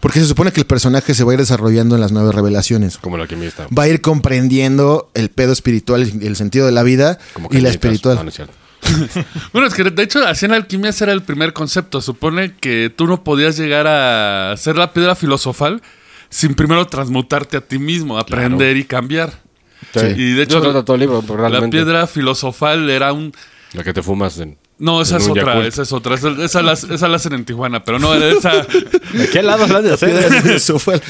[0.00, 2.98] Porque se supone que el personaje se va a ir desarrollando en las nueve revelaciones.
[2.98, 3.66] Como el alquimista.
[3.76, 7.70] Va a ir comprendiendo el pedo espiritual, el sentido de la vida Como y la
[7.70, 8.16] espiritual.
[8.16, 8.54] No, no es cierto.
[9.52, 12.00] Bueno, es que de hecho, así en alquimia era el primer concepto.
[12.00, 15.82] Supone que tú no podías llegar a ser la piedra filosofal
[16.30, 19.32] sin primero transmutarte a ti mismo, aprender y cambiar.
[19.94, 20.06] Sí.
[20.16, 23.32] Y de hecho, trata todo el libro, La piedra filosofal era un...
[23.72, 24.58] La que te fumas en.
[24.78, 26.14] No, esa es otra, esa es otra.
[26.14, 28.52] Esa, esa la, esa la hacen en Tijuana, pero no, esa...
[29.12, 30.46] ¿De qué lado hablas de hacer?
[30.46, 31.00] Eso fue-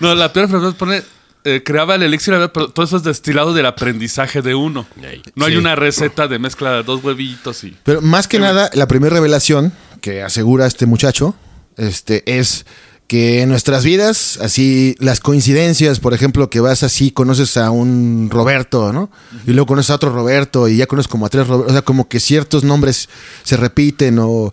[0.00, 1.02] No, la piedra filosofal pone...
[1.44, 4.86] eh, creaba el elixir, la pero todo eso es destilado del aprendizaje de uno.
[5.34, 5.58] No hay Sí.
[5.58, 7.76] una receta de mezcla de dos huevitos y...
[7.84, 11.34] Pero más que nada, la primera revelación que asegura este muchacho
[11.76, 12.64] este, es
[13.08, 18.28] que en nuestras vidas, así, las coincidencias, por ejemplo, que vas así, conoces a un
[18.32, 19.10] Roberto, ¿no?
[19.46, 21.82] Y luego conoces a otro Roberto y ya conoces como a tres Robertos, o sea,
[21.82, 23.08] como que ciertos nombres
[23.44, 24.52] se repiten o,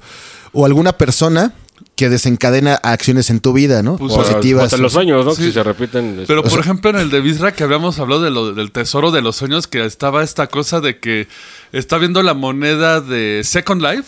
[0.52, 1.54] o alguna persona
[1.96, 3.98] que desencadena acciones en tu vida, ¿no?
[3.98, 4.66] Pues, Positivas.
[4.66, 5.34] Hasta los sueños, ¿no?
[5.36, 5.46] Sí.
[5.46, 6.20] Si se repiten.
[6.22, 8.54] es- Pero O por sea- ejemplo en el de Bizra que habíamos hablado de lo-
[8.54, 11.28] del tesoro de los sueños, que estaba esta cosa de que
[11.72, 14.06] está viendo la moneda de Second Life,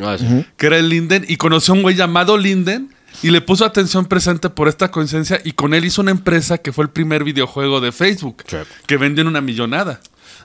[0.00, 0.44] Ah, sí.
[0.56, 2.93] que era el Linden, y conoció a un güey llamado Linden
[3.24, 6.72] y le puso atención presente por esta coincidencia y con él hizo una empresa que
[6.72, 8.58] fue el primer videojuego de Facebook, Sí.
[8.86, 10.00] que vendió en una millonada.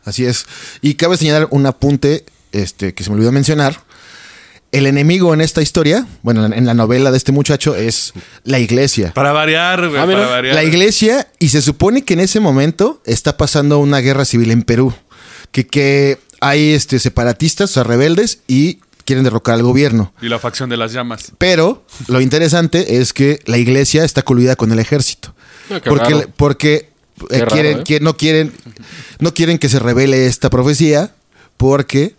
[0.06, 0.46] Así es.
[0.82, 3.82] Y cabe señalar un apunte este, que se me olvidó mencionar.
[4.72, 8.14] El enemigo en esta historia, bueno, en la novela de este muchacho, es
[8.44, 9.14] la iglesia.
[9.14, 10.56] Para variar, güey, Ah, para variar.
[10.56, 14.62] La iglesia, y se supone que en ese momento está pasando una guerra civil en
[14.64, 14.94] Perú.
[15.52, 20.14] Que, que hay este, separatistas, o sea, rebeldes, y quieren derrocar al gobierno.
[20.22, 21.32] Y la facción de las llamas.
[21.40, 25.34] Pero lo interesante es que la iglesia está coludida con el ejército.
[25.72, 26.30] Ah, qué porque raro.
[26.38, 26.90] porque eh,
[27.28, 27.84] Qué raro, quieren, ¿eh?
[27.84, 28.54] que no quieren
[29.18, 31.16] no quieren que se revele esta profecía
[31.58, 32.14] porque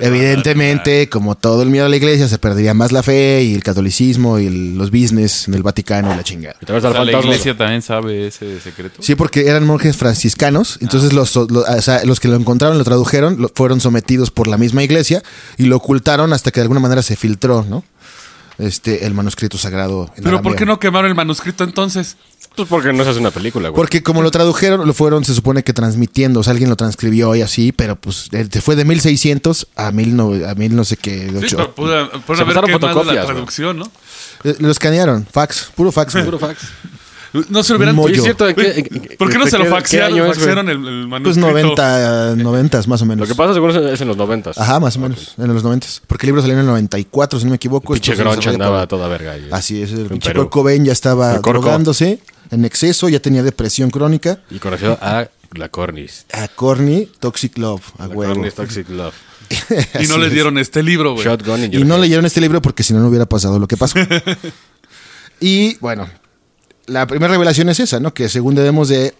[0.00, 3.62] evidentemente como todo el miedo a la iglesia se perdería más la fe y el
[3.62, 6.56] catolicismo y el- los business en el Vaticano y la chingada.
[6.72, 9.02] O sea, la iglesia también sabe ese secreto.
[9.02, 12.84] Sí, porque eran monjes franciscanos, entonces los, los, o sea, los que lo encontraron, lo
[12.84, 15.22] tradujeron, lo- fueron sometidos por la misma iglesia
[15.58, 17.84] y lo ocultaron hasta que de alguna manera se filtró, ¿no?
[18.58, 20.04] Este, el manuscrito sagrado.
[20.16, 20.56] en Pero ¿por arameo.
[20.56, 22.16] qué no quemaron el manuscrito entonces?
[22.56, 23.76] Pues porque no se hace una película, güey.
[23.76, 27.34] Porque como lo tradujeron, lo fueron, se supone que transmitiendo, o sea, alguien lo transcribió
[27.34, 30.96] y así, pero pues eh, fue de 1600 a mil no, a mil no sé
[30.96, 31.56] qué, Sí, ocho.
[31.56, 33.90] pero pudo, pudo Se haber pasaron quemado la traducción, ¿no?
[34.44, 36.14] Eh, Lo escanearon, fax, puro fax.
[36.16, 36.58] Puro fax.
[37.48, 37.96] No se hubieran...
[37.96, 38.14] Mollo.
[38.14, 40.68] ¿Es cierto qué- en- en- ¿Por qué no se lo qué- qué faxearon, año faxearon
[40.68, 41.76] el, el Pues manuscrito?
[41.76, 43.26] 90, 90 más o menos.
[43.26, 44.58] Lo que pasa seguro es en los noventas.
[44.58, 45.86] Ajá, más o menos, en los 90.
[46.06, 47.94] Porque el libro salió en el 94, si no me equivoco.
[47.94, 49.32] Pinche grunge se fue andaba de- toda verga.
[49.32, 49.48] ahí.
[49.50, 52.18] Así es, el En pinche Cobain ya estaba El drogándose
[52.52, 54.40] en exceso, ya tenía depresión crónica.
[54.50, 56.26] Y conoció a la Cornis.
[56.32, 58.34] A Corny, Toxic Love, a La huevo.
[58.34, 59.14] Cornis Toxic Love.
[60.00, 60.32] Y no Así le es.
[60.32, 61.24] dieron este libro, güey.
[61.24, 63.98] Shotgun Y no leyeron este libro porque si no, no hubiera pasado lo que pasó.
[65.40, 66.08] y bueno,
[66.86, 68.14] la primera revelación es esa, ¿no?
[68.14, 69.14] Que según debemos de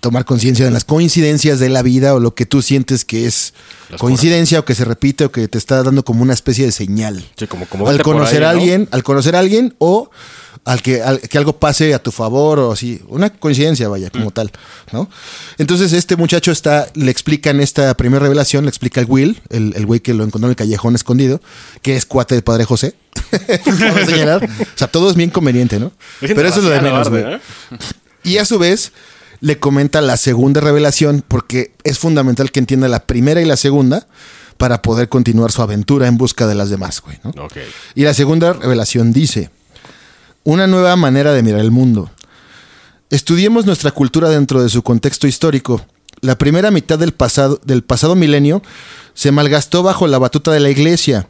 [0.00, 3.54] tomar conciencia de las coincidencias de la vida o lo que tú sientes que es
[3.90, 6.72] Las coincidencia o que se repite o que te está dando como una especie de
[6.72, 7.24] señal.
[7.36, 8.58] Sí, como, como al conocer ahí, a ¿no?
[8.58, 10.10] alguien, al conocer a alguien o
[10.64, 14.30] al que, al que algo pase a tu favor o así, una coincidencia, vaya, como
[14.30, 14.50] tal,
[14.92, 15.08] ¿no?
[15.56, 19.72] Entonces este muchacho está, le explica en esta primera revelación, le explica el Will, el,
[19.76, 21.40] el güey que lo encontró en el callejón escondido,
[21.80, 22.94] que es cuate del padre José.
[24.06, 24.44] Señalar.
[24.44, 25.92] O sea, todo es bien conveniente, ¿no?
[26.20, 27.24] Pero eso es lo de menos, güey.
[27.24, 27.40] ¿eh?
[28.24, 28.92] Y a su vez
[29.40, 34.06] le comenta la segunda revelación porque es fundamental que entienda la primera y la segunda
[34.56, 37.18] para poder continuar su aventura en busca de las demás, güey.
[37.94, 39.50] Y la segunda revelación dice,
[40.44, 42.10] una nueva manera de mirar el mundo.
[43.10, 45.84] Estudiemos nuestra cultura dentro de su contexto histórico.
[46.20, 48.62] La primera mitad del pasado, del pasado milenio
[49.14, 51.28] se malgastó bajo la batuta de la iglesia.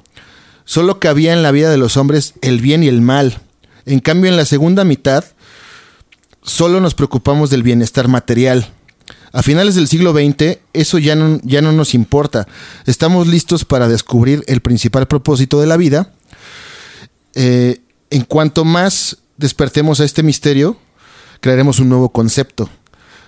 [0.65, 3.39] Solo cabía en la vida de los hombres el bien y el mal.
[3.87, 5.25] En cambio, en la segunda mitad,
[6.49, 8.69] solo nos preocupamos del bienestar material.
[9.33, 12.49] A finales del siglo XX, eso ya no, ya no nos importa.
[12.87, 16.13] Estamos listos para descubrir el principal propósito de la vida.
[17.35, 17.81] Eh,
[18.11, 20.79] en cuanto más despertemos a este misterio,
[21.41, 22.71] crearemos un nuevo concepto.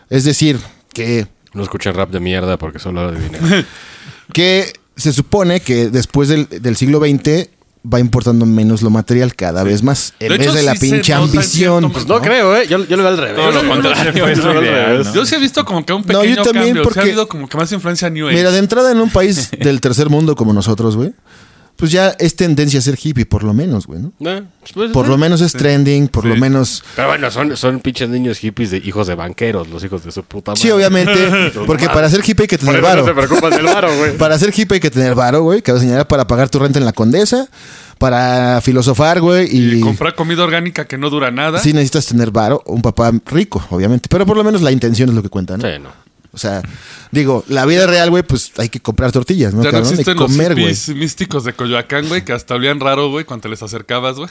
[0.08, 0.58] Es decir,
[0.94, 3.66] que, No escuchen rap de mierda porque solo habla de dinero.
[4.32, 7.50] que se supone que después del, del siglo XX
[7.82, 10.12] va importando menos lo material cada vez más.
[10.20, 11.80] En De vez hecho, de la sí pinche ambición.
[11.80, 12.66] cierto pues, no, creo, ¿eh?
[12.68, 13.36] Yo, yo lo veo al revés.
[13.36, 15.14] Todo lo contrario, Yo es lo.
[15.14, 16.82] Yo sí he visto como que un No, yo pequeño también, cambio.
[16.82, 18.36] Porque- ha habido como que más influencia New Age.
[18.36, 21.12] Mira, de entrada en un país del tercer mundo como nosotros, güey,
[21.80, 24.12] pues ya es tendencia a ser hippie, por lo menos, güey, ¿no?
[24.20, 24.42] Eh,
[24.74, 26.84] pues, Por lo menos es trending, por lo menos...
[26.94, 30.22] Pero bueno, son, son pinches niños hippies de hijos de banqueros, los hijos de su
[30.22, 30.60] puta madre.
[30.60, 33.06] Sí, obviamente, porque para ser hippie hay que tener no varo.
[33.06, 34.16] se preocupan del varo, güey.
[34.18, 36.84] Para ser hippie hay que tener varo, güey, que señalar para pagar tu renta en
[36.84, 37.48] la condesa,
[37.98, 39.78] para filosofar, güey, y...
[39.78, 41.58] Y comprar comida orgánica que no dura nada.
[41.58, 45.14] Sí necesitas tener varo, un papá rico, obviamente, pero por lo menos la intención es
[45.14, 45.62] lo que cuenta, ¿no?
[45.62, 45.99] Sí, no.
[46.32, 46.62] O sea,
[47.10, 49.62] digo, la vida real, güey, pues hay que comprar tortillas, ¿no?
[49.62, 49.90] Ya no cabrón?
[49.92, 50.66] Existen los comer, güey.
[50.74, 54.28] hippies místicos de Coyoacán, güey, que hasta olían raro, güey, cuando te les acercabas, güey.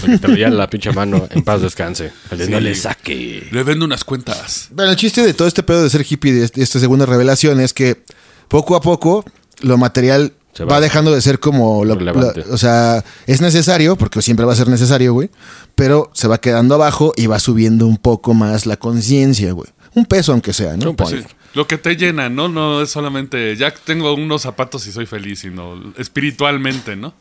[0.00, 2.12] Porque te veían la pinche mano en paz descanse.
[2.30, 2.50] Sí.
[2.50, 3.46] no le saque.
[3.52, 4.68] Le vendo unas cuentas.
[4.72, 7.60] Bueno, el chiste de todo este pedo de ser hippie de este- esta segunda revelación
[7.60, 8.02] es que
[8.48, 9.24] poco a poco
[9.60, 10.74] lo material Se va.
[10.74, 10.80] va.
[10.80, 14.68] dejando de ser como lo- lo- o sea, es necesario porque siempre va a ser
[14.68, 15.30] necesario, güey,
[15.74, 19.68] pero se va quedando abajo y va subiendo un poco más la conciencia, güey.
[19.94, 20.94] Un peso aunque sea, ¿no?
[20.94, 21.16] Pues sí,
[21.54, 22.48] Lo que te llena, ¿no?
[22.48, 27.12] No es solamente, ya tengo unos zapatos y soy feliz, sino espiritualmente, ¿no?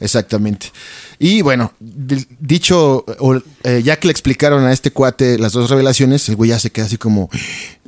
[0.00, 0.72] Exactamente.
[1.18, 5.70] Y bueno, di- dicho, o, eh, ya que le explicaron a este cuate las dos
[5.70, 7.30] revelaciones, el güey ya se queda así como.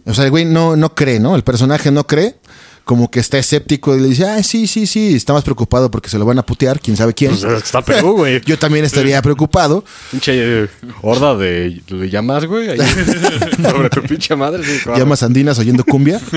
[0.07, 1.35] O sea, el güey no, no cree, ¿no?
[1.35, 2.37] El personaje no cree,
[2.85, 6.11] como que está escéptico y le dice, ah, sí, sí, sí, está más preocupado porque
[6.11, 7.35] se lo van a putear, quién sabe quién.
[7.37, 8.41] Pues está Perú, güey.
[8.47, 9.83] Yo también estaría preocupado.
[10.11, 10.33] Pinche
[10.65, 10.69] eh,
[11.01, 12.69] horda de, de llamas, güey.
[12.69, 12.79] ahí
[13.63, 14.63] sobre tu pinche madre.
[14.65, 14.99] sí, claro.
[14.99, 16.21] Llamas andinas oyendo cumbia.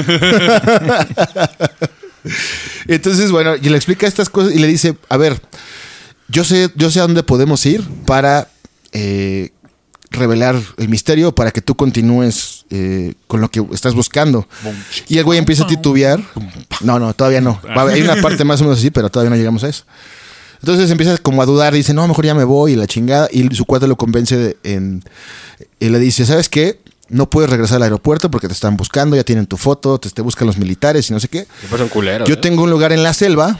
[2.88, 5.42] Entonces, bueno, y le explica estas cosas y le dice, a ver,
[6.30, 8.48] yo sé, yo sé a dónde podemos ir para
[8.94, 9.52] eh,
[10.12, 14.48] revelar el misterio, para que tú continúes eh, con lo que estás buscando.
[15.08, 16.22] Y el güey empieza a titubear.
[16.82, 17.60] No, no, todavía no.
[17.76, 19.84] Hay una parte más o menos así, pero todavía no llegamos a eso.
[20.60, 23.28] Entonces empieza como a dudar, dice, no, mejor ya me voy y la chingada.
[23.32, 25.04] Y su cuate lo convence de- en,
[25.80, 26.80] y le dice, ¿sabes qué?
[27.10, 30.22] No puedes regresar al aeropuerto porque te están buscando, ya tienen tu foto, te, te
[30.22, 31.46] buscan los militares y no sé qué.
[31.62, 32.28] Después son culeros.
[32.28, 32.38] Yo ¿eh?
[32.38, 33.60] tengo un lugar en la selva,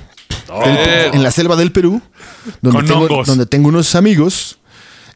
[0.50, 0.66] Oh.
[0.66, 2.02] del- en la selva del Perú,
[2.62, 3.28] donde Con tengo, hongos.
[3.28, 4.58] donde tengo unos amigos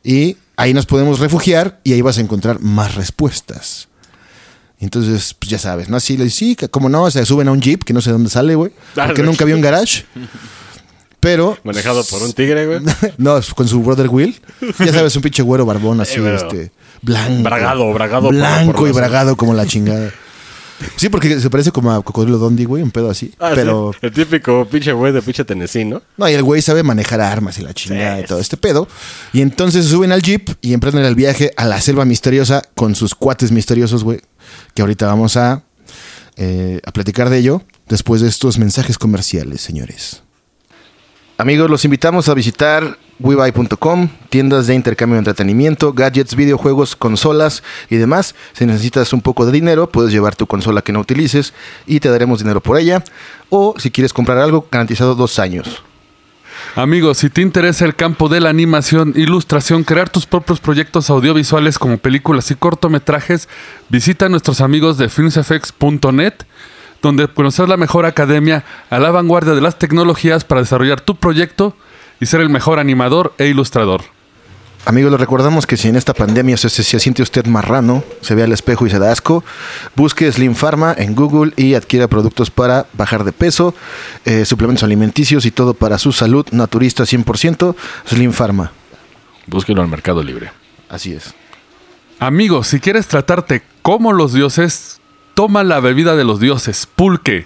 [0.04, 3.88] y ahí nos podemos refugiar y ahí vas a encontrar más respuestas.
[4.80, 5.98] Entonces, pues ya sabes, ¿no?
[5.98, 8.30] Así le sí, como no, se suben a un jeep que no sé de dónde
[8.30, 8.72] sale, güey.
[8.96, 10.06] Ah, Porque nunca había un garage.
[11.20, 12.80] Pero, Manejado por un tigre, güey.
[13.18, 14.40] no, con su brother Will.
[14.80, 16.72] Ya sabes, un pinche güero barbón así, Eh, este,
[17.02, 17.44] blanco.
[17.44, 20.12] Bragado, bragado Blanco por y bragado como la chingada.
[20.96, 23.34] Sí, porque se parece como a Cocodrilo Dondi, güey, un pedo así.
[23.40, 24.00] Ah, pero, sí.
[24.04, 26.02] El típico pinche güey de pinche Tennessee, ¿no?
[26.18, 28.24] no, y el güey sabe manejar armas y la chingada Sí.
[28.24, 28.88] y todo este pedo.
[29.34, 32.96] Y entonces se suben al jeep y emprenden el viaje a la selva misteriosa con
[32.96, 34.22] sus cuates misteriosos, güey.
[34.74, 35.64] Que ahorita vamos a,
[36.38, 40.24] eh, a platicar de ello después de estos mensajes comerciales, señores.
[41.38, 47.98] Amigos, los invitamos a visitar webuy.com, tiendas de intercambio de entretenimiento, gadgets, videojuegos, consolas y
[47.98, 48.36] demás.
[48.54, 51.54] Si necesitas un poco de dinero, puedes llevar tu consola que no utilices
[51.86, 53.04] y te daremos dinero por ella.
[53.50, 55.84] O si quieres comprar algo, garantizado dos años.
[56.76, 61.78] Amigos, si te interesa el campo de la animación, ilustración, crear tus propios proyectos audiovisuales
[61.78, 63.50] como películas y cortometrajes,
[63.90, 66.34] visita a nuestros amigos de filmsfx.net,
[67.02, 71.76] donde conocer la mejor academia a la vanguardia de las tecnologías para desarrollar tu proyecto
[72.22, 74.04] y ser el mejor animador e ilustrador.
[74.86, 78.34] Amigos, les recordamos que si en esta pandemia se, se- se siente usted marrano, se
[78.34, 79.44] ve al espejo y se da asco,
[79.96, 83.76] busque Slim Pharma en Google y adquiera productos para bajar de peso,
[84.26, 87.76] eh, suplementos alimenticios y todo para su salud, naturista 100%,
[88.08, 88.72] Slim Pharma.
[89.46, 90.52] Búsquelo al Mercado Libre.
[90.90, 91.34] Así es.
[92.20, 95.00] Amigos, si quieres tratarte como los dioses,
[95.36, 97.46] toma la bebida de los dioses, pulque.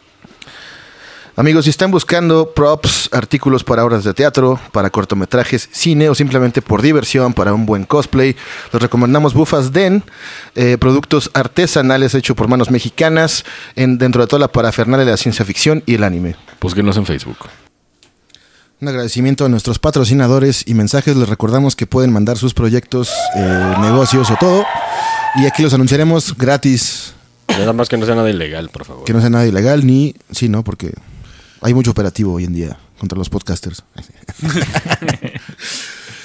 [1.37, 6.61] Amigos, si están buscando props, artículos para obras de teatro, para cortometrajes, cine o simplemente
[6.61, 8.35] por diversión, para un buen cosplay,
[8.73, 10.03] les recomendamos Bufas Den,
[10.55, 13.45] eh, productos artesanales hechos por manos mexicanas
[13.77, 16.35] en, dentro de toda la parafernalia de la ciencia ficción y el anime.
[16.59, 17.37] Búsquenos en Facebook.
[18.81, 21.15] Un agradecimiento a nuestros patrocinadores y mensajes.
[21.15, 24.65] Les recordamos que pueden mandar sus proyectos, eh, negocios o todo.
[25.35, 27.13] Y aquí los anunciaremos gratis.
[27.47, 29.05] Nada más que no sea nada ilegal, por favor.
[29.05, 30.15] Que no sea nada ilegal ni...
[30.31, 30.63] Sí, ¿no?
[30.63, 30.93] Porque
[31.61, 33.83] hay mucho operativo hoy en día contra los podcasters.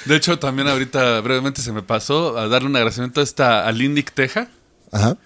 [0.05, 3.71] De hecho, también ahorita brevemente se me pasó a darle un agradecimiento a esta a
[3.71, 4.47] Lindic Teja.
[4.91, 5.17] Ajá.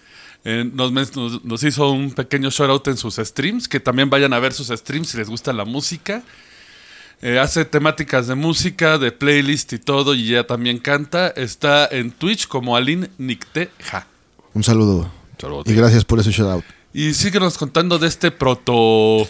[0.44, 4.34] Eh, nos, nos- nos hizo un pequeño shout out en sus streams, que también vayan
[4.34, 6.24] a ver sus streams si les gusta la música.
[7.22, 11.28] Eh, hace temáticas de música, de playlist y todo, y ella también canta.
[11.28, 14.08] Está en Twitch como Alin Nicteja.
[14.56, 15.12] Un saludo.
[15.40, 15.66] Saludos.
[15.68, 16.66] Y gracias por ese shout out.
[16.92, 19.28] Y síguenos contando de este proto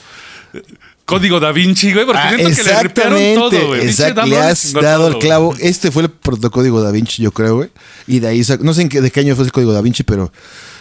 [1.05, 3.81] código da Vinci, güey, porque siento que le ripearon todo, güey.
[3.85, 5.53] Exacto, le has dado el clavo.
[5.59, 7.69] Este fue el protocódigo da Vinci, yo creo, güey.
[8.07, 10.03] Y de ahí, no sé en qué, de qué año fue ese código da Vinci,
[10.03, 10.31] pero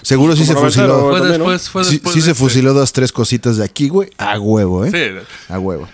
[0.02, 1.16] seguro sí se fusiló.
[1.18, 1.87] Sí, después.
[1.87, 2.35] sí se este.
[2.35, 4.11] fusiló dos, tres cositas de aquí, güey.
[4.18, 4.90] A huevo, ¿eh?
[4.92, 5.88] Sí, A huevo.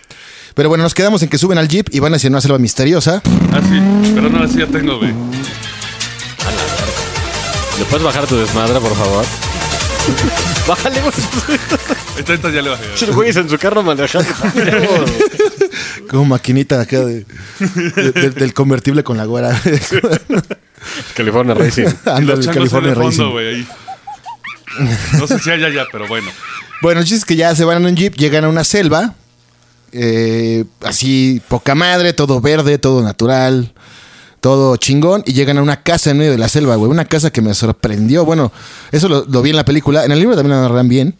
[0.55, 3.23] Pero bueno, nos quedamos en que suben al jeep y van hacia una selva misteriosa.
[3.53, 4.13] así.
[4.15, 5.13] Pero no, así ya tengo, güey.
[7.79, 9.25] ¿Le puedes bajar tu desmadre, por favor?
[10.69, 11.13] Bájale, güey.
[12.19, 12.85] Esta, esta ya bajé.
[13.41, 14.29] En su carro manejando.
[16.11, 17.25] Como maquinita acá de,
[17.59, 19.51] de- de- del convertible con la güera.
[21.17, 21.83] California Racing.
[21.83, 23.33] Y los Ándale, changos California en el fondo, Racing.
[23.33, 23.69] güey, ahí.
[25.19, 26.31] No sé si haya ya, pero bueno.
[26.83, 29.15] Bueno, el chiste es que ya se van en un jeep, llegan a una selva.
[29.93, 33.73] eh, así, poca madre, todo verde, todo natural,
[34.41, 35.23] todo chingón.
[35.27, 36.91] Y llegan a una casa en medio de la selva, güey.
[36.91, 38.25] Una casa que me sorprendió.
[38.25, 38.53] Bueno,
[38.93, 40.05] eso lo, lo vi en la película.
[40.05, 41.15] En el libro también lo narran bien.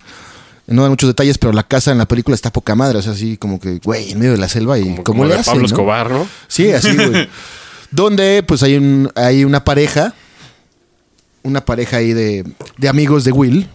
[0.69, 2.99] No dan muchos detalles, pero la casa en la película está poca madre.
[2.99, 4.79] O sea, así como que, güey, en medio de la selva.
[4.79, 5.67] ¿Y Como, cómo como le de hacen, Pablo no?
[5.67, 6.29] Escobar, ¿no?
[6.49, 7.29] Sí, así, güey.
[7.93, 10.13] Donde, pues, hay, un, hay una pareja.
[11.45, 12.45] Una pareja ahí de,
[12.77, 13.69] de amigos de Will.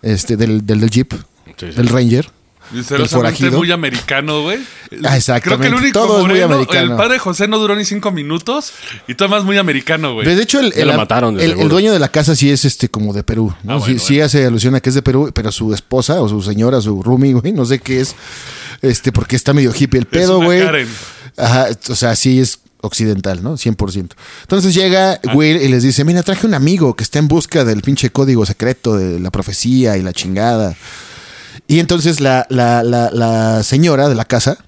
[0.00, 1.12] Este, del, del, del Jeep.
[1.12, 1.76] Sí, sí.
[1.76, 2.30] Del Ranger.
[2.70, 3.58] Misteriosamente forajido.
[3.58, 4.58] muy americano, güey.
[5.04, 5.42] Ah, exactamente.
[5.42, 6.92] Creo que el único Todo es muy americano.
[6.92, 8.72] el padre José no duró ni cinco minutos
[9.08, 10.26] y todo más muy americano, güey.
[10.34, 12.88] De hecho, el, el- lo mataron, de el- dueño de la casa sí es este
[12.88, 13.54] como de Perú.
[13.62, 13.74] ¿no?
[13.74, 16.28] Ah, sí, bueno, sí hace alusión a que es de Perú, pero su esposa o
[16.28, 18.14] su señora, su roomie, güey, no sé qué es.
[18.80, 20.62] Este, porque está medio hippie el pedo, güey.
[21.36, 23.56] Ajá, o sea, sí es occidental, ¿no?
[23.56, 24.10] 100%.
[24.42, 25.32] Entonces llega Ah.
[25.34, 28.44] Will y les dice, mira, traje un amigo que está en busca del pinche código
[28.44, 30.74] secreto de la profecía y la chingada.
[31.66, 34.58] Y entonces la, la, la, señora de la casa,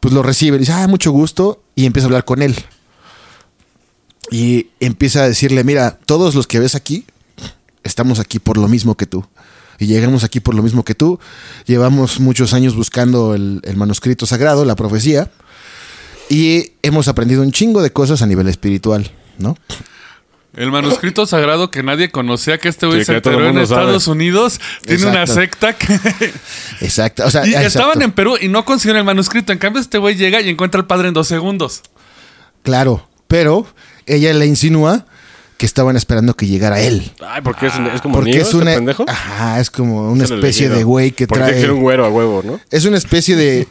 [0.00, 2.56] pues lo recibe y dice, ah, mucho gusto, y empieza a hablar con él.
[4.30, 7.04] Y empieza a decirle, mira, todos los que ves aquí,
[7.84, 9.24] estamos aquí por lo mismo que tú.
[9.78, 11.18] Y llegamos aquí por lo mismo que tú.
[11.66, 15.30] Llevamos muchos años buscando el manuscrito sagrado, la profecía.
[16.28, 19.56] Y hemos aprendido un chingo de cosas a nivel espiritual, ¿no?
[20.56, 23.62] El manuscrito sagrado que nadie conocía que este güey Sí, se enteró en sabe.
[23.62, 24.58] Estados Unidos.
[24.86, 25.86] Tiene una secta que...
[26.80, 27.24] Exacto.
[27.26, 27.68] O sea, y exacto.
[27.68, 29.52] estaban en Perú y no consiguieron el manuscrito.
[29.52, 31.82] En cambio, este güey llega y encuentra al padre en dos segundos.
[32.62, 33.66] Claro, pero
[34.06, 35.06] ella le insinúa
[35.58, 37.12] que estaban esperando que llegara él.
[37.26, 38.74] Ay, porque es, es como Porque es este una.
[38.74, 39.04] pendejo.
[39.08, 41.70] Ajá, es como una Es especie de güey que Porque trae.
[41.70, 42.60] un güero a huevo, ¿no?
[42.70, 43.68] Es una especie de,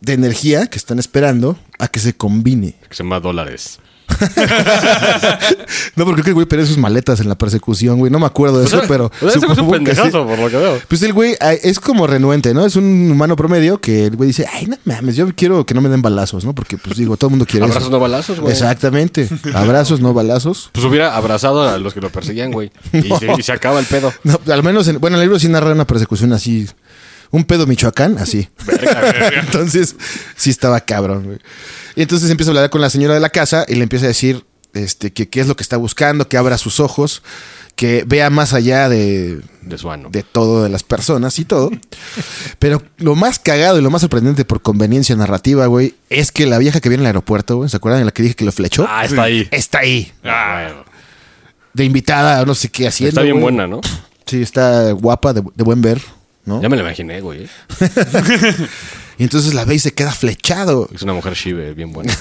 [0.00, 2.74] de energía que están esperando a que se combine.
[2.88, 3.78] Que se llama dólares.
[5.96, 8.10] No, porque creo que el güey perdió sus maletas en la persecución, güey.
[8.10, 9.10] No me acuerdo de eso, pero.
[9.20, 9.62] Güey es un sí.
[9.70, 10.78] pendejazo, por lo que veo.
[10.88, 12.64] Pues el güey es como renuente, ¿no?
[12.64, 15.80] Es un humano promedio que el güey dice, ay, no mames, yo quiero que no
[15.80, 16.54] me den balazos, ¿no?
[16.54, 17.90] Porque, pues digo, todo el mundo quiere Abrazos eso.
[17.90, 18.52] no balazos, güey.
[18.52, 19.28] Exactamente.
[19.54, 20.70] Abrazos, no balazos.
[20.72, 22.70] Pues hubiera abrazado a los que lo perseguían, güey.
[22.92, 24.12] Y, se- y se acaba el pedo.
[24.24, 26.68] No, al menos, en, bueno, en el libro sí narra una persecución así.
[27.30, 28.48] Un pedo Michoacán, así.
[29.32, 29.96] entonces,
[30.36, 31.38] sí estaba cabrón, güey.
[31.96, 34.08] Y entonces empieza a hablar con la señora de la casa y le empieza a
[34.08, 37.22] decir este, que qué es lo que está buscando, que abra sus ojos,
[37.74, 40.08] que vea más allá de, De su ano.
[40.10, 41.70] de todo de las personas y todo.
[42.58, 46.58] Pero lo más cagado y lo más sorprendente por conveniencia narrativa, güey, es que la
[46.58, 48.86] vieja que viene al aeropuerto, güey, ¿se acuerdan de la que dije que lo flechó?
[48.88, 49.48] Ah, está ahí.
[49.50, 50.84] Está ahí, Ah, Bueno.
[51.74, 53.10] de invitada, no sé qué haciendo.
[53.10, 53.42] Está bien güey.
[53.54, 53.80] buena, ¿no?
[54.26, 56.00] Sí, está guapa, de, de buen ver,
[56.48, 56.60] ¿no?
[56.62, 57.48] Ya me la imaginé, güey.
[59.20, 60.88] Y entonces la ve y se queda flechado.
[60.94, 62.16] Es una mujer shive, bien buena.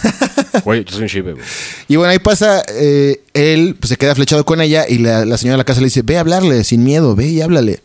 [0.63, 1.45] Güey, yo soy un shive, güey.
[1.87, 5.37] Y bueno, ahí pasa, eh, él pues, se queda flechado con ella y la, la
[5.37, 7.81] señora de la casa le dice, ve a hablarle sin miedo, ve y háblale.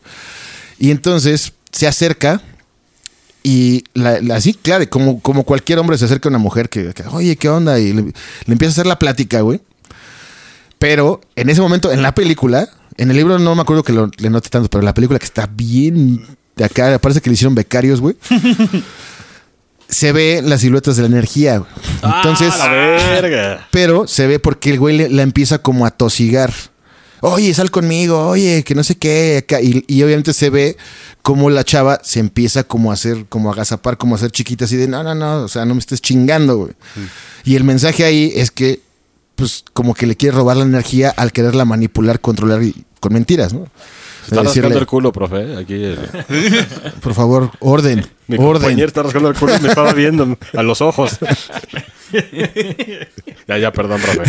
[0.79, 2.41] Y entonces se acerca
[3.43, 6.95] y la, la- así, claro, como, como cualquier hombre se acerca a una mujer que,
[6.95, 7.79] que, oye, ¿qué onda?
[7.79, 8.13] Y le, le
[8.47, 9.61] empieza a hacer la plática, güey.
[10.79, 12.67] Pero en ese momento, en la película,
[12.97, 15.25] en el libro no me acuerdo que lo, le note tanto, pero la película que
[15.27, 16.25] está bien
[16.57, 18.17] de acá, parece que le hicieron becarios, güey.
[19.89, 21.59] se ve las siluetas de la energía.
[21.59, 21.71] güey.
[22.03, 23.69] Entonces, ¡Ah, la verga!
[23.71, 26.53] pero se ve porque el güey le- la empieza como a tosigar.
[27.25, 29.45] Oye, sal conmigo, oye, que no sé qué.
[29.63, 30.77] Y, y obviamente se ve
[31.23, 34.65] como la chava se empieza como a hacer, como a agazapar, como a hacer chiquita,
[34.65, 36.73] así de no, no, no, o sea, no me estés chingando, güey.
[37.45, 38.81] Y el mensaje ahí es que,
[39.43, 43.53] pues, como que le quiere robar la energía al quererla manipular, controlar y- con mentiras,
[43.53, 43.67] ¿no?
[44.29, 45.37] Se está Decirle, rascando el culo, profe.
[45.41, 45.57] ¿eh?
[45.59, 45.99] Aquí el-
[47.03, 48.53] por favor, orden, mi orden.
[48.63, 51.19] compañero está rascando el culo y me estaba viendo a los ojos.
[53.49, 54.23] ya, ya, perdón, profe.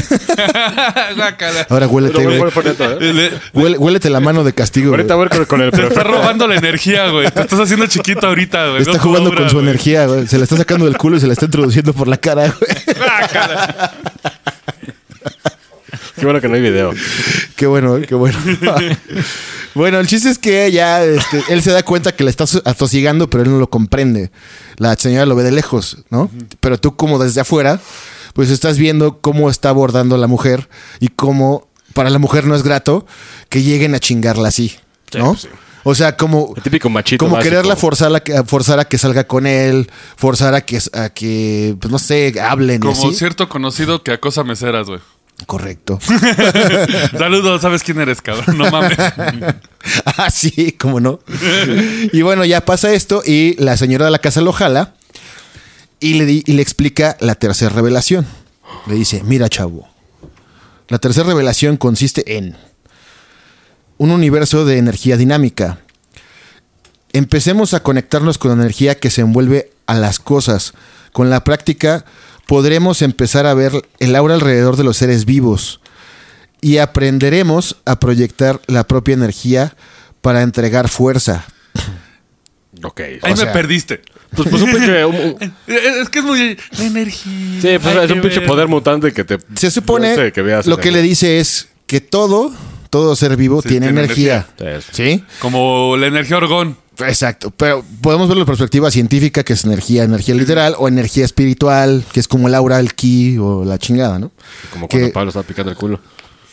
[1.70, 2.66] Ahora huélete, Pero güey.
[2.66, 3.32] neto, ¿eh?
[3.54, 4.90] Huele- huélete la mano de castigo.
[4.90, 5.02] güey.
[5.02, 6.10] Ahorita voy con, con el Te está profe.
[6.18, 7.30] robando la energía, güey.
[7.30, 8.82] Te estás haciendo chiquito ahorita, güey.
[8.82, 9.68] Está No jugando cobra, con su güey.
[9.68, 10.26] energía, güey.
[10.28, 12.72] Se la está sacando del culo y se la está introduciendo por la cara, güey.
[16.24, 16.94] Qué bueno que no hay video.
[17.58, 18.38] Qué bueno, qué bueno.
[19.76, 23.30] bueno, el chiste es que ya este, él se da cuenta que le está atosigando,
[23.30, 24.32] pero él no lo comprende.
[24.78, 26.32] La señora lo ve de lejos, ¿no?
[26.62, 27.82] Pero tú como desde afuera,
[28.32, 30.70] pues estás viendo cómo está abordando la mujer
[31.02, 33.06] y cómo para la mujer no es grato
[33.50, 34.78] que lleguen a chingarla así,
[35.14, 35.32] ¿no?
[35.32, 35.50] pues sí.
[35.84, 37.50] O sea, como El típico machito como básico.
[37.50, 41.92] quererla forzar a, forzar a que salga con él, forzar a que a que pues
[41.92, 43.14] no sé, hablen y Como así.
[43.14, 45.02] cierto conocido que acosa meseras, güey.
[45.46, 46.00] Correcto.
[47.18, 48.58] Saludos, ¿sabes quién eres, cabrón?
[48.58, 48.98] No mames.
[50.18, 51.20] ah, sí, cómo no.
[52.12, 54.96] y bueno, ya pasa esto y la señora de la casa lo jala
[56.00, 58.26] y le, di- y le explica la tercera revelación.
[58.88, 59.88] Le dice, mira chavo,
[60.88, 62.56] la tercera revelación consiste en
[63.98, 65.80] un universo de energía dinámica.
[67.12, 70.74] Empecemos a conectarnos con la energía que se envuelve a las cosas.
[71.12, 72.06] Con la práctica
[72.48, 75.80] podremos empezar a ver el aura alrededor de los seres vivos
[76.62, 79.76] y aprenderemos a proyectar la propia energía
[80.22, 81.46] para entregar fuerza.
[82.82, 83.02] Ok.
[83.22, 84.02] Ahí O me perdiste.
[84.36, 85.06] Pues, pues un pinche.
[85.06, 86.58] un- un- Es que es muy...
[86.78, 87.62] La energía.
[87.62, 88.48] sí, pues hay es un pinche ver.
[88.48, 89.38] poder mutante que te.
[89.56, 92.52] Se supone que veas lo que le dice es que todo,
[92.90, 94.48] todo ser vivo Sí, tiene, tiene energía.
[94.60, 94.82] energía.
[94.92, 95.24] ¿Sí?
[95.40, 96.78] Como la energía orgón.
[97.00, 102.04] Exacto, pero podemos verlo de perspectiva científica, que es energía, energía literal, o energía espiritual,
[102.12, 104.32] que es como el aura, el ki o la chingada, ¿no?
[104.72, 106.00] Como Que- cuando Pablo estaba picando el culo.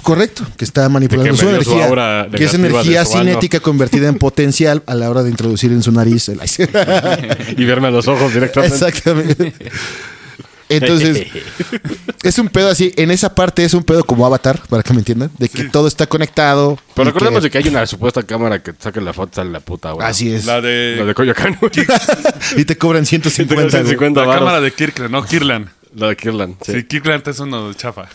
[0.02, 3.10] Correcto, que está manipulando que su energía, que es energía ano.
[3.10, 6.30] cinética convertida en potencial a la hora de introducir en su nariz.
[6.30, 6.40] el-
[7.58, 8.74] y verme a los ojos directamente.
[8.74, 9.52] Exactamente.
[10.70, 11.26] Entonces,
[12.22, 12.92] es un pedo así.
[12.96, 15.88] En esa parte es un pedo como Avatar, para que me entiendan, de que todo
[15.88, 16.78] está conectado.
[16.94, 19.60] Pero recordemos que- de que hay una supuesta cámara que saca la foto sale la
[19.60, 20.06] puta, güey.
[20.06, 20.46] Así es.
[20.46, 20.96] La de...
[20.98, 21.58] La de Coyoacán,
[22.56, 23.54] y te cobran 150.
[23.54, 23.70] güey.
[23.70, 25.68] 150 La cámara de Kirkland, no Kirland.
[25.96, 26.54] La de Kirland.
[26.64, 26.84] Sí, Sí.
[26.84, 28.08] Kirkland es uno de chafa.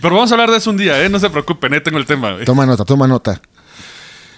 [0.00, 1.08] Pero vamos a hablar de eso un día, ¿eh?
[1.08, 1.80] No se preocupen, ¿eh?
[1.80, 2.44] Tengo el tema, güey.
[2.44, 3.40] Toma nota, toma nota.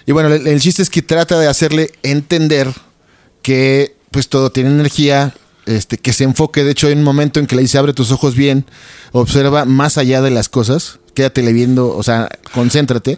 [0.05, 2.67] Y bueno, el, el chiste es que trata de hacerle entender
[3.41, 5.33] que pues todo tiene energía,
[5.67, 6.63] este, que se enfoque.
[6.63, 8.65] De hecho, hay un momento en que le dice abre tus ojos bien,
[9.11, 13.17] observa más allá de las cosas, quédatele viendo, o sea, concéntrate.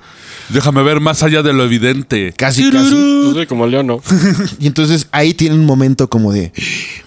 [0.50, 2.34] Déjame ver más allá de lo evidente.
[2.36, 2.90] Casi, casi.
[2.92, 4.02] Pues, sí, como León, ¿no?
[4.60, 6.52] Y entonces ahí tiene un momento como de.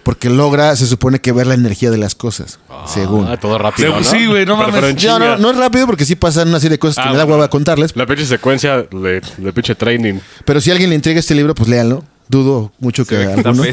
[0.05, 2.59] Porque logra, se supone que ver la energía de las cosas.
[2.86, 3.26] según.
[3.26, 4.18] Ah, todo rápido, Sí, ¿no?
[4.18, 5.03] sí, güey, no mames.
[5.05, 7.18] No, no, no es rápido porque sí pasan una serie de cosas que Ah, me
[7.18, 7.97] da hueva contarles.
[7.97, 10.20] La pinche secuencia de, de pinche training.
[10.45, 12.05] Pero si alguien le entrega este libro, pues léanlo.
[12.33, 13.62] Dudo mucho que alguno.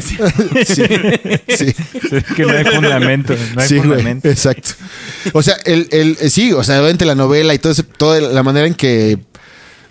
[0.66, 1.74] sí.
[2.12, 3.34] Es que no hay fundamento.
[3.54, 4.28] No hay Sí, güey, fundamento.
[4.28, 4.70] exacto.
[5.32, 8.20] O sea, el, el, eh, sí, o sea, obviamente la novela y todo ese- toda
[8.20, 9.18] la manera en que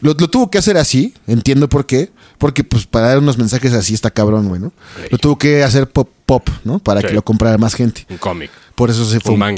[0.01, 3.73] lo, lo tuvo que hacer así, entiendo por qué, porque pues para dar unos mensajes
[3.73, 4.71] así está cabrón, güey, ¿no?
[5.09, 6.77] Lo tuvo que hacer pop, pop, ¿no?
[6.79, 7.07] Para Sí.
[7.07, 8.05] que lo comprara más gente.
[8.09, 8.51] Un cómic.
[8.75, 9.57] Por eso se fue Un un,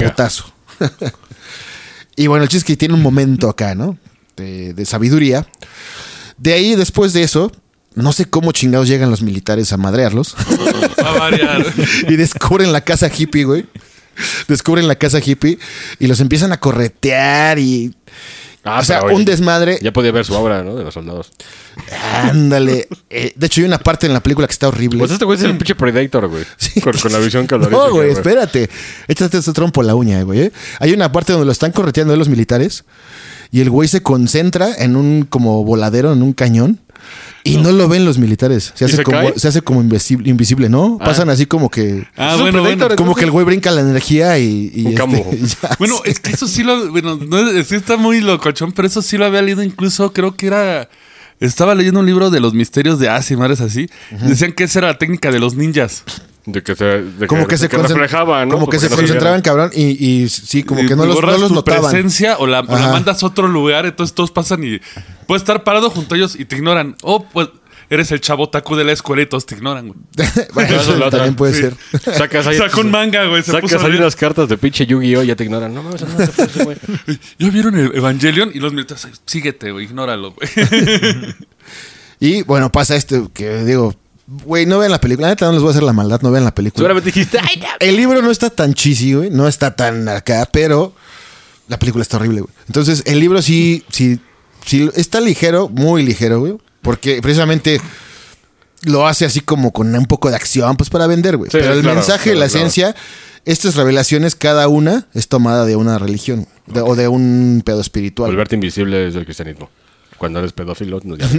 [2.16, 3.96] y bueno, el chiste es que tiene un momento acá, ¿no?
[4.36, 5.46] De, de sabiduría.
[6.38, 7.52] De ahí, después de eso,
[7.94, 10.34] no sé cómo chingados llegan los militares a madrearlos.
[11.04, 11.64] A variar.
[12.08, 13.66] y descubren la casa hippie, güey.
[14.48, 15.58] Descubren la casa hippie
[15.98, 17.94] y los empiezan a corretear y.
[18.64, 19.78] Ah, o sea, un desmadre.
[19.82, 20.76] Ya podía ver su obra, ¿no?
[20.76, 21.32] De los soldados.
[22.22, 22.86] Ándale.
[23.10, 25.00] Eh, de hecho, hay una parte en la película que está horrible.
[25.00, 26.44] Pues este güey es el pinche Predator, güey.
[26.58, 26.80] Sí.
[26.80, 27.76] Con, con la visión calorífica.
[27.86, 28.70] No, güey, espérate.
[29.08, 30.42] Échate ese trompo en la uña, güey.
[30.42, 30.52] ¿eh?
[30.78, 32.84] Hay una parte donde lo están correteando los militares
[33.52, 36.80] y el güey se concentra en un como voladero, en un cañón.
[37.44, 38.72] Y no, lo ven los militares.
[38.74, 39.38] Se ¿Y hace, se como, cae?
[39.38, 40.96] se hace como invisible, invisible, ¿no?
[40.98, 42.06] Pasan así como que.
[42.16, 42.64] Ah, bueno.
[42.96, 44.72] Como que el güey brinca la energía y.
[44.74, 44.94] y Un
[45.62, 45.76] ya.
[45.78, 46.90] Bueno, es que eso sí lo.
[46.90, 50.34] Bueno, no, es que está muy locochón, pero eso sí lo había leído incluso, creo
[50.34, 50.88] que era.
[51.40, 53.88] Estaba leyendo un libro de los misterios de Asia y madres así.
[54.24, 56.04] Decían que esa era la técnica de los ninjas.
[56.44, 58.54] De que se, de Como que, se que reflejaba, ¿no?
[58.54, 61.14] Como que Porque se no concentraban, cabrón, y, y sí, como Y que no los,
[61.14, 61.90] borras no los tu notaban.
[61.90, 64.80] presencia o la, o la mandas a otro lugar, entonces todos pasan y
[65.28, 66.96] puedes estar parado junto a ellos y te ignoran.
[67.02, 67.48] O pues
[67.90, 70.00] eres el chavo taku de la escuela y todos te ignoran, güey.
[70.54, 71.10] bueno, Eso otra.
[71.10, 71.60] también puede Sí.
[71.60, 71.76] ser.
[72.16, 73.42] Sacas ahí, Saca un manga, güey.
[73.44, 75.22] Se sacas puso ahí unas cartas de pinche Yu-Gi-Oh!
[75.22, 75.72] y ya te ignoran.
[75.72, 76.76] No mames, no se puede, güey.
[77.38, 78.50] ¿Ya vieron el Evangelion?
[78.52, 80.48] Y los militas, síguete, güey, ignóralo, güey.
[82.20, 83.94] Y bueno, pasa esto que digo,
[84.44, 85.28] güey, no vean la película.
[85.28, 86.78] La neta no les voy a hacer la maldad, no vean la película.
[86.80, 87.66] Seguramente dijiste, ay, no.
[87.80, 89.30] El libro no está tan cheesy, güey.
[89.30, 90.94] No está tan acá, pero
[91.68, 92.54] la película está horrible, güey.
[92.66, 94.20] Entonces, el libro sí, sí,
[94.64, 96.54] sí está ligero, muy ligero, güey.
[96.82, 97.80] Porque precisamente
[98.82, 101.50] lo hace así como con un poco de acción, pues para vender, güey.
[101.50, 102.58] Sí, pero el claro, mensaje, claro, la claro.
[102.66, 102.96] esencia,
[103.44, 108.30] estas revelaciones, cada una es tomada de una religión de- o de un pedo espiritual.
[108.30, 109.70] Volverte invisible es el cristianismo.
[110.22, 111.38] Cuando eres pedófilo, no, ya no te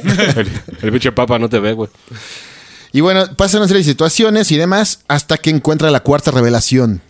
[0.00, 0.36] ves.
[0.38, 0.48] el,
[0.82, 1.88] el pinche papa no te ve, güey.
[2.90, 7.00] Y bueno, pasan una serie de situaciones y demás hasta que encuentra la cuarta revelación.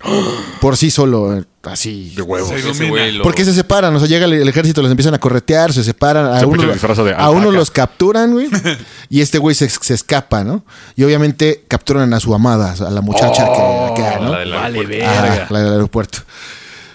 [0.60, 2.12] Por sí solo, así.
[2.14, 2.50] De huevos.
[2.50, 5.82] Se Porque se separan, o sea, llega el, el ejército, los empiezan a corretear, se
[5.82, 8.50] separan, a Se uno, de a uno los capturan, güey,
[9.08, 10.62] y este güey se, se escapa, ¿no?
[10.94, 14.28] Y obviamente capturan a su amada, a la muchacha que, que- ¿no?
[14.30, 15.06] la del aeropuerto.
[15.06, 16.18] Ah, la del aeropuerto.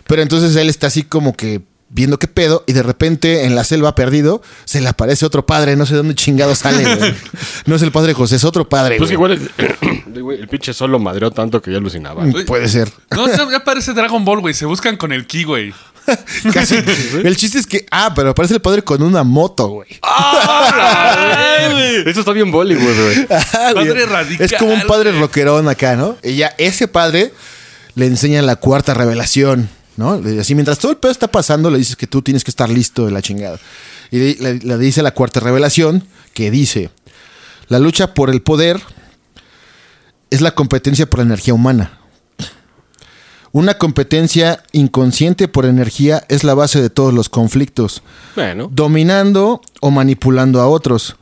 [0.06, 3.64] Pero entonces él está así como que viendo qué pedo y de repente en la
[3.64, 7.14] selva perdido se le aparece otro padre, no sé de dónde chingado sale, güey.
[7.66, 9.34] No es el padre José, es otro padre, Pues que güey.
[9.34, 12.24] igual el, el pinche sol lo madreó tanto que ya alucinaba.
[12.24, 12.92] Mm, Puede ser.
[13.12, 14.54] No, ya, parece Dragon Ball, güey.
[14.54, 15.74] Se buscan con el ki, güey.
[16.54, 16.76] Casi.
[17.24, 19.90] El chiste es que, ah, pero aparece el padre con una moto, güey.
[22.06, 23.28] Eso está bien Bollywood, güey.
[23.30, 26.18] Ah, Padre radical, Es como un padre rockerón acá, ¿no?
[26.24, 27.34] Y ya ese padre
[27.96, 29.70] le enseña la cuarta revelación,
[30.00, 30.20] ¿no?
[30.20, 32.70] Le- Así, mientras todo el pedo está pasando, le dices que tú tienes que estar
[32.70, 33.60] listo de la chingada.
[34.10, 36.90] Y le, le- le dice la cuarta revelación que dice,
[37.68, 38.82] la lucha por el poder
[40.32, 42.00] es la competencia por la energía humana.
[43.52, 48.04] Una competencia inconsciente por energía es la base de todos los conflictos
[48.36, 51.16] Bueno, dominando o manipulando a otros.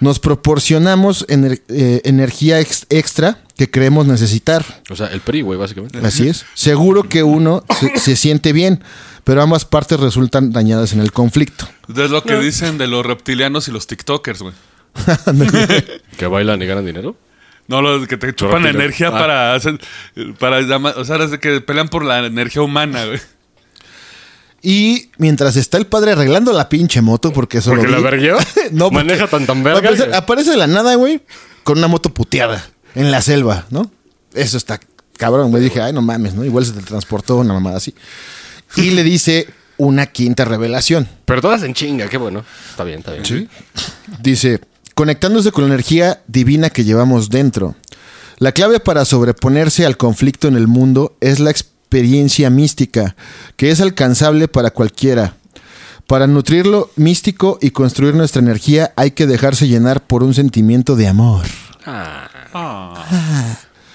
[0.00, 4.64] Nos proporcionamos ener- eh, energía ex- extra que creemos necesitar.
[4.90, 5.98] o sea, el PRI, güey, básicamente.
[6.04, 6.44] Así es.
[6.54, 8.82] Seguro que uno se, se siente bien,
[9.22, 11.68] pero ambas partes resultan dañadas en el conflicto.
[11.88, 14.54] Es lo que dicen de los reptilianos y los TikTokers, güey.
[16.16, 17.16] Que bailan y ganan dinero.
[17.66, 19.12] No, los que te chupan energía Ah.
[19.18, 19.80] para hacer.
[20.38, 20.98] Para llamar.
[20.98, 23.20] O sea, es que pelean por la energía humana, güey.
[24.62, 28.28] Y mientras está el padre arreglando la pinche moto, porque eso Porque lo la vi.
[28.72, 29.80] no, porque- Maneja tan tan verga.
[29.94, 31.20] que- aparece de la nada, güey,
[31.64, 32.64] con una moto puteada
[32.94, 33.90] en la selva, ¿no?
[34.34, 34.80] Eso está
[35.16, 35.62] cabrón, güey.
[35.62, 36.44] Dije, ay, no mames, ¿no?
[36.44, 37.94] Igual se te transportó una mamada así.
[38.76, 41.08] Y le dice una quinta revelación.
[41.24, 42.44] Pero todas en chinga, qué bueno.
[42.70, 43.24] Está bien, está bien.
[43.24, 43.48] Sí.
[44.20, 44.60] Dice,
[44.94, 47.76] conectándose con la energía divina que llevamos dentro.
[48.38, 53.14] La clave para sobreponerse al conflicto en el mundo es la experiencia mística,
[53.56, 55.36] que es alcanzable para cualquiera.
[56.06, 60.96] Para nutrir lo místico y construir nuestra energía hay que dejarse llenar por un sentimiento
[60.96, 61.46] de amor.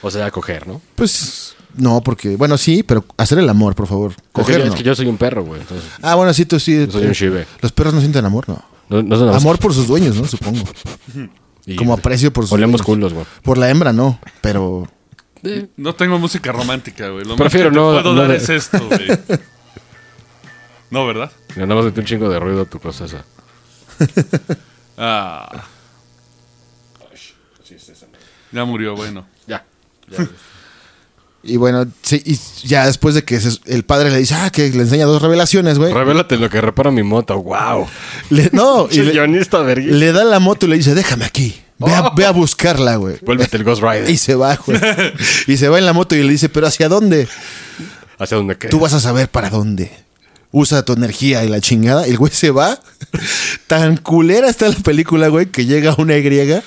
[0.02, 0.82] O sea, coger, ¿no?
[0.96, 4.12] Pues no, porque, bueno, sí, pero hacer el amor, por favor.
[4.12, 4.66] Es que, Coger, no.
[4.72, 5.62] es que yo soy un perro, güey.
[5.62, 6.88] Entonces, Ah, bueno, sí, tú sí.
[6.92, 7.46] Soy un shive.
[7.62, 8.64] Los perros no sienten amor, no.
[8.90, 10.26] no, no Amor por sus dueños, ¿no?
[10.28, 10.64] Supongo.
[11.66, 12.86] y- Como aprecio por sus Olemos dueños.
[12.86, 13.26] culos, güey.
[13.44, 14.88] Por la hembra, no, pero
[15.78, 17.24] No tengo música romántica, güey.
[17.26, 19.08] Lo Prefiero más que te no- puedo no dar de- es esto, güey.
[20.92, 21.32] No, ¿verdad?
[21.56, 23.24] Y nada más metí un chingo de ruido a tu cosa esa.
[24.98, 25.64] Ah.
[28.52, 29.26] Ya murió, bueno.
[29.48, 29.64] Ya.
[31.42, 32.38] Y bueno, sí, y
[32.68, 35.78] ya después de que se- el padre le dice, ah, que le enseña dos revelaciones,
[35.80, 35.94] güey.
[35.94, 37.42] Revélate lo que repara mi moto.
[37.42, 37.88] Wow.
[38.30, 39.96] Le- no, y le, guionista vergüenza.
[39.98, 41.62] le da la moto y le dice, déjame aquí.
[41.78, 43.20] Ve a, ve a buscarla, güey.
[43.22, 44.10] Vuélvete el Ghost Rider.
[44.10, 44.78] Y se va, güey.
[45.48, 47.26] Y se va en la moto y le dice, pero ¿hacia dónde?
[48.18, 48.68] ¿Hacia dónde qué?
[48.68, 49.90] Tú vas a saber para dónde.
[50.52, 52.06] Usa tu energía y la chingada.
[52.06, 52.78] Y el güey se va.
[53.68, 56.64] Tan culera está la película, güey, que llega una Y.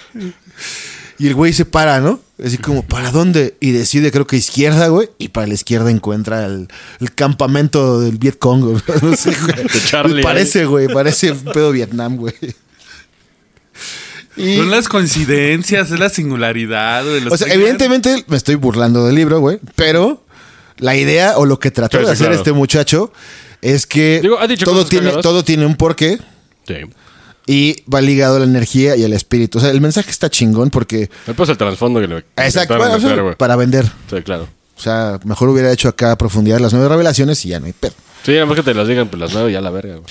[1.22, 2.18] Y el güey se para, ¿no?
[2.44, 3.56] Así como, ¿para dónde?
[3.60, 5.08] Y decide, creo que izquierda, güey.
[5.18, 6.66] Y para la izquierda encuentra el,
[6.98, 8.82] el campamento del Vietcong, güey.
[9.02, 9.66] No sé, güey.
[9.86, 10.88] Charlie Parece, güey.
[10.88, 12.34] Parece un pedo Vietnam, güey.
[14.36, 17.28] Y, Son las coincidencias, es la singularidad, güey.
[17.28, 19.60] o sea, evidentemente me estoy burlando del libro, güey.
[19.76, 20.24] Pero
[20.78, 22.38] la idea o lo que trató Sí, de sí, hacer claro.
[22.38, 23.12] este muchacho
[23.60, 25.22] es que Digo, todo, tiene, cagadas.
[25.22, 26.18] todo tiene un porqué
[26.66, 26.74] Sí.
[27.46, 29.58] Y va ligado a la energía y al espíritu.
[29.58, 31.10] O sea, el mensaje está chingón porque...
[31.26, 33.36] Después el trasfondo que le Exacto, bueno, güey.
[33.36, 33.90] para vender.
[34.08, 34.48] Sí, claro.
[34.76, 37.94] O sea, mejor hubiera hecho acá profundidad las nueve revelaciones y ya no hay pedo.
[38.24, 40.06] Sí, nada más que te las digan, pues las nueve ya la verga, güey.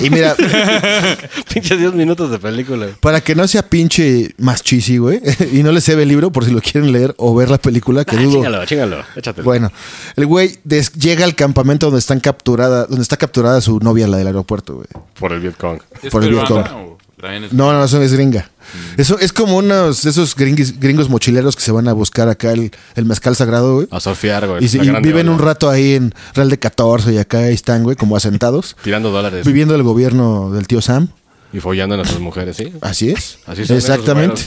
[0.00, 0.34] Y mira,
[1.52, 2.86] Pinche 10 minutos de película.
[2.86, 2.96] güey.
[3.00, 5.20] para que no sea pinche más cheesy, güey,
[5.52, 8.04] y no les cebe el libro por si lo quieren leer o ver la película,
[8.04, 8.64] que Ah, dudo.
[8.66, 9.04] chingalo.
[9.16, 9.44] Échatelo.
[9.44, 9.70] Bueno,
[10.16, 14.16] el güey des- llega al campamento donde están capturada, donde está capturada su novia, la
[14.16, 14.86] del aeropuerto, güey.
[15.18, 15.78] Por el Vietcong.
[16.02, 16.93] ¿Es Por el peruana Vietcong.
[17.24, 18.50] O también es- No, no, eso es gringa.
[18.96, 22.52] Eso es como unos de esos gringos, gringos mochileros que se van a buscar acá
[22.52, 23.88] el, el mezcal sagrado, güey.
[23.90, 24.64] A surfear, güey.
[24.64, 25.36] Y, se- y viven ola.
[25.36, 28.76] un rato ahí en Real de 14 y acá ahí están, güey, como asentados.
[28.82, 29.46] Tirando dólares.
[29.46, 31.08] Viviendo el gobierno del tío Sam.
[31.52, 32.72] Y follando a nuestras mujeres, ¿sí?
[32.80, 33.38] Así es.
[33.46, 34.42] Así son Exactamente.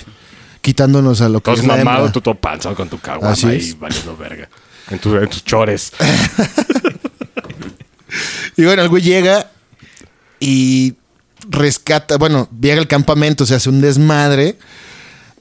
[0.61, 3.57] Quitándonos a lo que Todos es mamado, tú todo panzón con tu caguama Así ahí
[3.57, 3.79] es.
[3.79, 4.49] valiendo verga.
[4.89, 5.93] En, tu- en tus chores.
[8.55, 9.51] Y bueno, el güey llega
[10.39, 10.95] y
[11.49, 14.57] rescata, bueno, llega al campamento, se hace un desmadre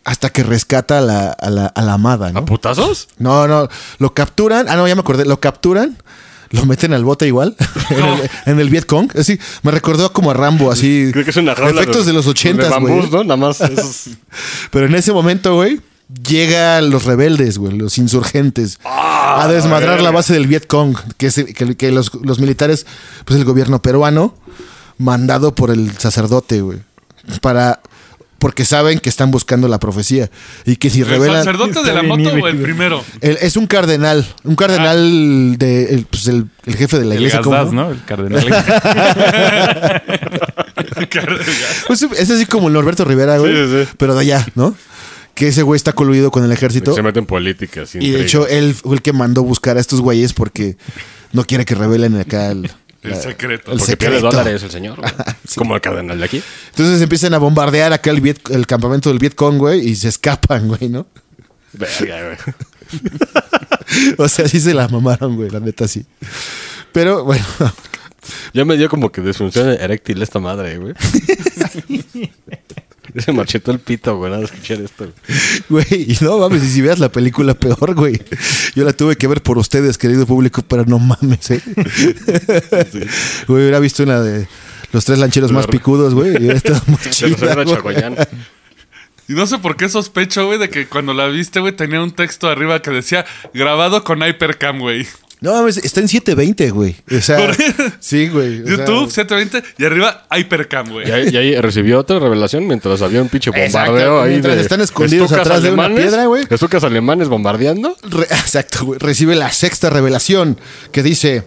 [0.04, 2.44] hasta que rescata a la, a la, a la amada, ¿A ¿no?
[2.44, 3.08] putazos?
[3.18, 5.98] No, no, lo capturan, ah, no, ya me acordé, lo capturan,
[6.50, 7.56] lo meten al bote igual,
[7.90, 11.36] en, el, en el Vietcong, así, me recordó como a Rambo, así, Creo que es
[11.36, 13.10] una efectos de, los ochentas, güey.
[13.10, 13.24] ¿no?
[13.24, 13.60] Nada más.
[13.60, 14.10] esos-
[14.70, 15.80] Pero en ese momento, güey,
[16.28, 21.34] llegan los rebeldes, güey, los insurgentes, Ah, a desmadrar la base del Vietcong, que, es,
[21.34, 22.86] que, que los, los militares,
[23.24, 24.36] pues el gobierno peruano,
[24.98, 26.78] mandado por el sacerdote, güey,
[27.40, 27.80] para...
[28.38, 30.30] Porque saben que están buscando la profecía.
[30.66, 31.38] Y que si ¿El revelan...
[31.42, 33.02] sacerdote de la moto o el primero?
[33.22, 34.26] El- es un cardenal.
[34.44, 35.94] Un cardenal de...
[35.94, 37.40] El, pues el, el jefe de la El iglesia.
[37.40, 37.56] ¿cómo?
[37.56, 37.90] Gazdaz, ¿no?
[37.90, 38.46] El cardenal.
[41.86, 43.54] Pues es así como el Norberto Rivera, güey.
[43.54, 43.90] Sí, sí, sí.
[43.98, 44.74] Pero de allá, ¿no?
[45.34, 46.94] Que ese güey está coludido con el ejército.
[46.94, 47.86] Se meten en política.
[47.86, 50.76] sin Y de hecho, él fue el que mandó buscar a estos güeyes porque
[51.32, 52.70] no quiere que revelen acá el,
[53.12, 53.72] El secreto.
[53.72, 54.36] el Porque pierde secreto.
[54.36, 54.96] dólares el señor.
[55.00, 55.10] güey.
[55.56, 56.42] Como el cardenal de aquí.
[56.70, 60.68] Entonces empiezan a bombardear acá el, Viet- el campamento del Vietcong, güey, y se escapan,
[60.68, 61.06] güey, ¿no?
[61.72, 62.36] Verga, güey.
[64.18, 66.04] O sea, sí se la mamaron, güey, la neta sí.
[66.92, 67.44] Pero bueno,
[68.52, 70.94] Ya me dio como que disfunción eréctil esta madre, güey.
[73.24, 75.12] Se marchitó el pito, güey, nada de escuchar esto.
[75.68, 78.20] güey, y no mames, y si veas la película peor, güey.
[78.74, 81.62] Yo la tuve que ver por ustedes, querido público, pero no mames, ¿eh?
[83.48, 84.46] Güey, hubiera visto una de
[84.92, 88.26] los tres lancheros más picudos, güey, y hubiera estado muy chida.
[89.28, 92.12] Y no sé por qué sospecho, güey, de que cuando la viste, güey, tenía un
[92.12, 95.06] texto arriba que decía grabado con Hypercam, güey.
[95.46, 96.96] No mames, está en 720, güey.
[97.16, 97.54] O sea,
[98.00, 98.62] sí, güey.
[98.62, 101.06] o sea, YouTube 720 y arriba Hypercam, güey.
[101.08, 104.30] Y ahí, y ahí recibió otra revelación mientras había un pinche Exacto, bombardeo ahí.
[104.30, 106.44] mientras de están escondidos atrás de una piedra, güey.
[106.50, 107.96] Estucas alemanes bombardeando.
[108.02, 108.98] Re- exacto, güey.
[108.98, 110.58] Recibe la sexta revelación
[110.90, 111.44] que dice: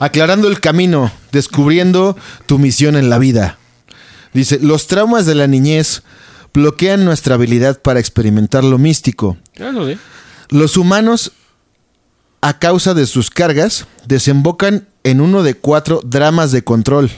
[0.00, 2.16] aclarando el camino, descubriendo
[2.46, 3.58] tu misión en la vida.
[4.34, 6.02] Dice: los traumas de la niñez
[6.52, 9.36] bloquean nuestra habilidad para experimentar lo místico.
[9.54, 9.96] Eso sí.
[10.48, 11.30] Los humanos,
[12.40, 17.10] a causa de sus cargas, desembocan en uno de cuatro dramas de control.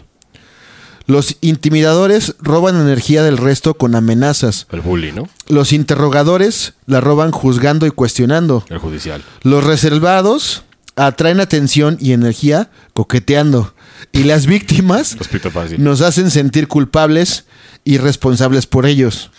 [1.06, 4.66] Los intimidadores roban energía del resto con amenazas.
[4.70, 5.28] El bully, ¿no?
[5.48, 8.64] Los interrogadores la roban juzgando y cuestionando.
[8.68, 9.22] El judicial.
[9.42, 10.62] Los reservados
[10.94, 13.74] atraen atención y energía coqueteando.
[14.12, 15.16] Y las víctimas
[15.78, 17.46] nos hacen sentir culpables
[17.84, 19.30] y responsables por ellos.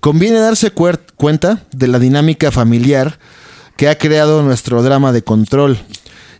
[0.00, 3.18] Conviene darse cuenta de la dinámica familiar
[3.76, 5.78] que ha creado nuestro drama de control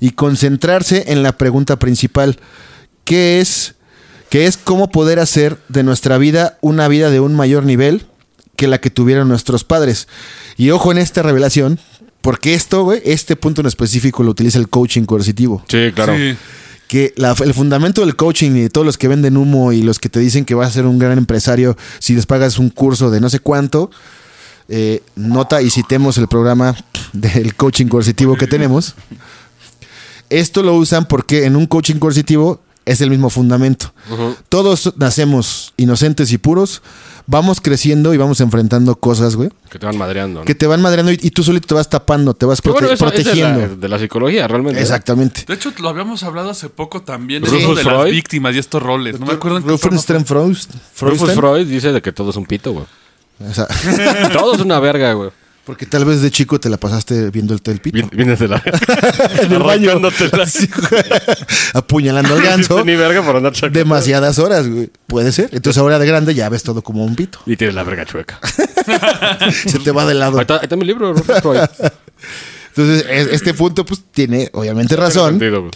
[0.00, 2.38] y concentrarse en la pregunta principal,
[3.04, 3.74] que es,
[4.30, 8.06] que es cómo poder hacer de nuestra vida una vida de un mayor nivel
[8.56, 10.08] que la que tuvieron nuestros padres.
[10.56, 11.78] Y ojo en esta revelación,
[12.22, 16.16] porque esto, güey, este punto en específico lo utiliza el coaching coercitivo Sí, claro.
[16.16, 16.36] Sí.
[16.88, 19.98] que la- el fundamento del coaching y de todos los que venden humo y los
[19.98, 23.10] que te dicen que vas a ser un gran empresario si les pagas un curso
[23.10, 23.90] de no sé cuánto,
[24.68, 26.74] eh, nota y citemos el programa
[27.12, 28.94] del coaching coercitivo que tenemos.
[30.30, 33.92] Esto lo usan porque en un coaching coercitivo es el mismo fundamento.
[34.48, 36.82] Todos nacemos inocentes y puros,
[37.26, 40.40] vamos creciendo y vamos enfrentando cosas, güey, Que te van madreando.
[40.40, 40.44] ¿no?
[40.44, 42.80] que te van madreando y, y tú solito te vas tapando, te vas Pero prote-
[42.82, 43.60] bueno, eso- eso es de protegiendo.
[43.60, 44.78] la, de la psicología, realmente.
[44.78, 44.82] ¿eh?
[44.82, 45.44] Exactamente.
[45.48, 47.42] De hecho, lo habíamos hablado hace poco también.
[47.42, 48.10] De las Freud.
[48.12, 49.18] víctimas y estos roles.
[49.18, 49.88] No me acuerdo en qué Rufus
[51.00, 52.86] Rufus Freud dice de que todo es un pito, güey.
[53.40, 53.66] O sea,
[54.32, 55.30] todo es una verga, güey.
[55.64, 57.96] Porque tal vez de chico te la pasaste viendo el telpito.
[57.98, 58.62] Vien- Vienes de la...
[59.42, 59.90] en el baño.
[59.90, 60.46] Arrancándotela.
[60.46, 61.02] Sí, güey.
[61.74, 62.84] Apuñalando al ganso.
[62.84, 63.76] Ni verga por andar chacando.
[63.76, 64.90] Demasiadas horas, güey.
[65.08, 65.48] Puede ser.
[65.52, 67.40] Entonces ahora de grande ya ves todo como un pito.
[67.46, 68.38] Y tienes la verga chueca.
[69.50, 70.38] Se te va de lado.
[70.38, 71.58] Ahí está, ahí está mi libro, Freud.
[72.76, 75.30] Entonces, es- este punto, pues, tiene obviamente razón.
[75.30, 75.72] Sentido, güey.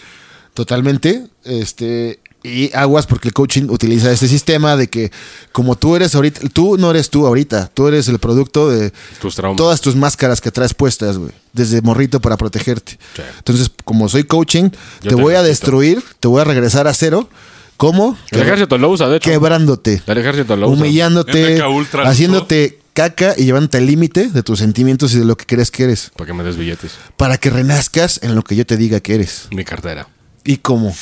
[0.54, 1.24] Totalmente.
[1.44, 2.20] Este.
[2.43, 5.12] Y aguas porque el coaching utiliza este sistema de que
[5.53, 9.34] como tú eres ahorita, tú no eres tú ahorita, tú eres el producto de Tus
[9.34, 9.59] traumas.
[9.59, 12.93] todas tus máscaras que traes puestas, güey, desde morrito para protegerte.
[13.14, 13.22] Sí.
[13.38, 16.95] Entonces, como soy coaching, Yo te te voy a destruir, te voy a regresar a
[16.95, 17.28] cero.
[17.76, 18.16] ¿Cómo?
[18.30, 19.30] El ejército lo usa, de hecho.
[19.30, 20.78] Quebrándote, El ejército lo usa.
[20.82, 21.62] humillándote,
[22.05, 25.84] haciéndote caca y llevándote al límite de tus sentimientos y de lo que crees que
[25.84, 26.93] eres, Para que me des billetes.
[27.16, 29.47] para que renazcas en lo que yo te diga que eres.
[29.51, 30.09] Mi cartera.
[30.45, 30.95] ¿Y cómo?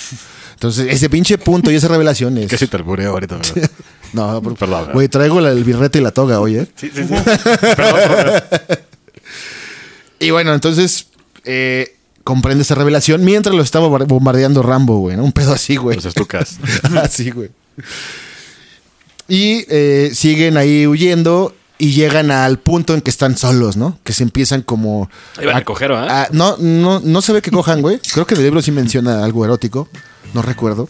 [0.59, 2.47] Entonces, ese pinche punto y esa revelación es...
[2.51, 3.39] Casi te albureo ahorita.
[4.15, 4.89] No, por- Perdón.
[4.95, 6.67] Güey, traigo el birrete y la toga hoy, ¿eh?
[6.77, 7.15] sí, sí, sí.
[7.77, 8.43] Perdón, perdón.
[10.21, 11.07] Y bueno, entonces
[11.45, 11.95] eh,
[12.25, 15.25] comprende esa revelación mientras lo estaba bar- bombardeando Rambo, güey, ¿no?
[15.25, 15.95] Un pedo así, güey.
[15.97, 16.59] Los estucas.
[17.03, 17.51] así, güey.
[19.29, 23.99] Y eh, siguen ahí huyendo y llegan al punto en que están solos, ¿no?
[24.05, 25.09] Que se empiezan como...
[25.41, 26.23] Iban a coger, ¿ah?
[26.25, 28.01] a- no, no, no se ve que cojan, güey.
[28.13, 29.89] Creo que el libro sí menciona algo erótico.
[30.35, 30.89] No recuerdo.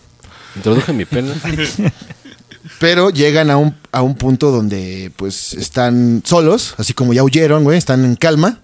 [0.56, 1.34] Introduje mi pena.
[2.78, 7.64] Pero llegan a un, a un punto donde pues están solos, así como ya huyeron,
[7.64, 8.60] güey, están en calma.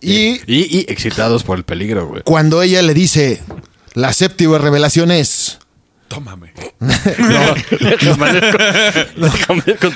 [0.00, 2.22] Y Y, y excitados por el peligro, güey.
[2.24, 3.42] cuando ella le dice,
[3.94, 5.58] la séptima revelación es...
[6.10, 6.52] Tómame.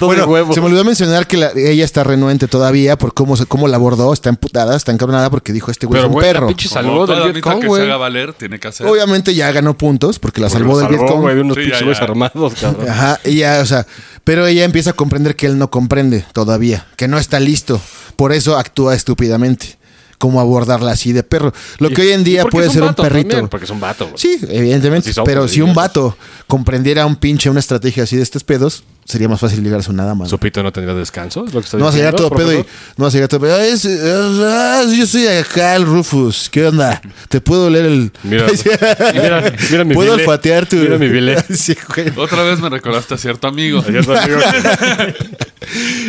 [0.00, 0.54] Bueno, huevo.
[0.54, 3.76] se me olvidó mencionar que la- ella está renuente todavía por cómo, se- cómo la
[3.76, 6.46] abordó, está emputada, está encabronada porque dijo este güey es un güey, perro.
[6.46, 8.86] pinche salvó del Vietcong, que se haga valer, tiene que hacer.
[8.86, 11.20] Obviamente ya ganó puntos porque la salvó del Vietcong.
[11.20, 11.98] güey, unos Sí, ya, ya.
[11.98, 12.88] armados, cabrón.
[12.88, 13.86] Ajá, y ya, o sea,
[14.22, 17.80] pero ella empieza a comprender que él no comprende todavía, que no está listo.
[18.16, 19.78] Por eso actúa estúpidamente.
[20.24, 21.52] Como abordarla así de perro.
[21.80, 23.28] Lo que hoy en día puede ser un perrito.
[23.28, 24.10] también, porque es un vato.
[24.14, 25.12] Sí, evidentemente.
[25.12, 26.16] Son, pero pues, si un vato
[26.46, 30.04] comprendiera un pinche, una estrategia así de estos pedos, sería más fácil ligarse a una
[30.04, 30.24] dama.
[30.24, 30.30] ¿no?
[30.30, 32.52] Su pito no tendría descanso, es lo que está No vas a llegar todo pedo
[32.52, 32.64] y.
[32.96, 33.54] No vas a llegar todo pedo.
[33.56, 36.48] "Ah, es- yo soy acá el Rufus.
[36.50, 37.00] ¿Qué onda?
[37.28, 38.12] Te puedo leer el.
[38.22, 38.46] Mira,
[39.14, 40.24] mira, mira mi Puedo bile.
[40.24, 40.76] olfatear tu.
[40.76, 41.36] Mira mi bile.
[41.54, 42.12] sí, güey.
[42.16, 43.84] Otra vez me recordaste a cierto amigo.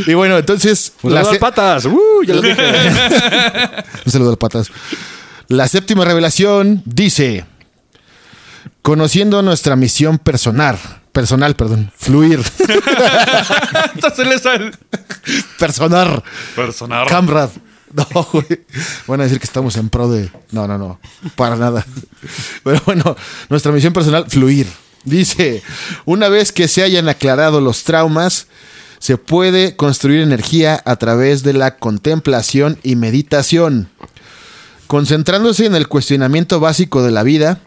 [0.07, 0.93] Y bueno, entonces.
[1.01, 1.85] Un saludo al patas.
[1.85, 2.61] Uh, ya lo dije.
[4.05, 4.67] Un saludo al patas.
[5.47, 7.45] La séptima revelación dice:
[8.81, 10.77] Conociendo nuestra misión personal.
[11.15, 11.93] Personal, perdón.
[11.95, 12.43] Fluir.
[14.43, 14.71] Sale.
[15.57, 16.21] Personal.
[16.57, 17.07] Personal.
[17.07, 17.51] Camrad.
[17.93, 18.65] No, güey.
[19.07, 20.29] Van a decir que estamos en pro de.
[20.51, 20.99] No, no, no.
[21.37, 21.85] Para nada.
[22.65, 23.15] Pero bueno,
[23.47, 24.67] nuestra misión personal, fluir.
[25.05, 25.63] Dice:
[26.03, 28.47] Una vez que se hayan aclarado los traumas,
[28.99, 33.87] se puede construir energía a través de la contemplación y meditación.
[34.87, 37.61] Concentrándose en el cuestionamiento básico de la vida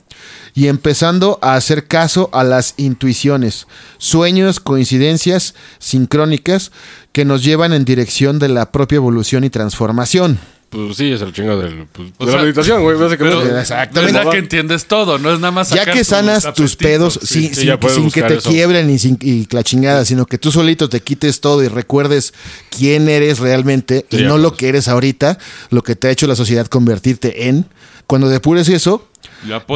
[0.59, 6.73] y empezando a hacer caso a las intuiciones, sueños, coincidencias sincrónicas
[7.13, 10.41] que nos llevan en dirección de la propia evolución y transformación.
[10.71, 13.59] Pues sí, es el chingo del, pues, de sea, la meditación, güey, básicamente.
[13.59, 14.19] Exactamente.
[14.19, 17.27] Es ya que entiendes todo, no es nada más Ya que sanas tus pedos sí.
[17.27, 18.51] sin, sí, sin- ya puedes sin que te eso.
[18.51, 22.35] quiebren y, sin, y la chingada, sino que tú solito te quites todo y recuerdes
[22.69, 25.39] quién eres realmente Sí, y no lo que eres ahorita,
[25.71, 27.65] lo que te ha hecho la sociedad convertirte en.
[28.07, 29.09] Cuando depures eso,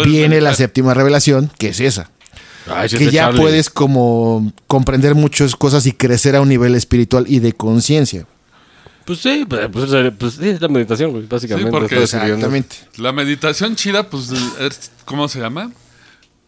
[0.05, 2.11] viene la séptima revelación, que es esa.
[2.71, 3.41] Ay, que ya Charlie.
[3.41, 8.27] puedes como comprender muchas cosas y crecer a un nivel espiritual y de conciencia.
[9.05, 11.71] Pues sí, pues, pues, pues sí, es la meditación, güey, básicamente.
[11.71, 12.03] Sí, porque-.
[12.03, 12.77] Exactamente.
[12.99, 14.31] La meditación chida, pues,
[14.61, 15.71] es- ¿cómo se llama?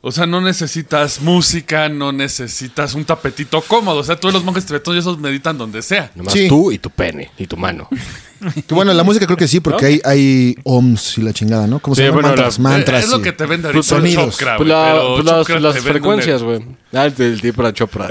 [0.06, 4.00] O sea, no necesitas música, no necesitas un tapetito cómodo.
[4.00, 6.10] O sea, todos los monjes tibetanos esos meditan donde sea.
[6.14, 6.46] Nomás Sí.
[6.46, 7.88] tú y tu pene y tu mano.
[8.66, 11.78] Que bueno, la música creo que sí, porque hay, hay ohms y la chingada, ¿no?
[11.78, 12.14] ¿Cómo se Sí, llama?
[12.16, 13.04] bueno, mantras, la- mantras.
[13.04, 14.36] es lo que te vende Pues ahorita el sonidos.
[14.38, 15.14] chakra, Pues, güey, la- pero
[15.46, 16.64] pues las, vende frecuencias, güey.
[16.92, 18.08] Ah, el, el tipo para Chopra.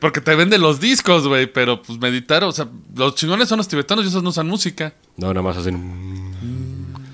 [0.00, 3.68] Porque te venden los discos, güey, pero pues meditar, o sea, los chingones son los
[3.68, 4.92] tibetanos y esos no usan música.
[5.16, 6.34] No, nada más hacen...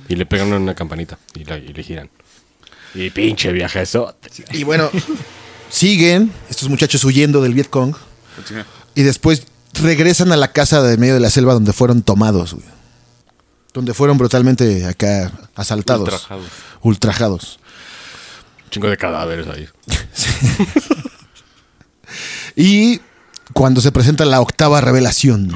[0.09, 2.11] Y le pegan una campanita y, la- y le giran.
[2.95, 4.15] Y pinche viaje eso.
[4.53, 4.91] Y bueno,
[5.71, 7.95] siguen estos muchachos huyendo del Vietcong
[8.95, 9.47] y después
[9.83, 12.67] regresan a la casa de medio de la selva donde fueron tomados, güey.
[13.75, 16.09] Donde fueron brutalmente acá asaltados.
[16.09, 16.47] Ultrajados.
[16.83, 17.59] Ultrajados.
[18.71, 19.69] Chingo de cadáveres ahí.
[22.57, 23.01] Y
[23.55, 25.53] cuando se presenta la octava revelación.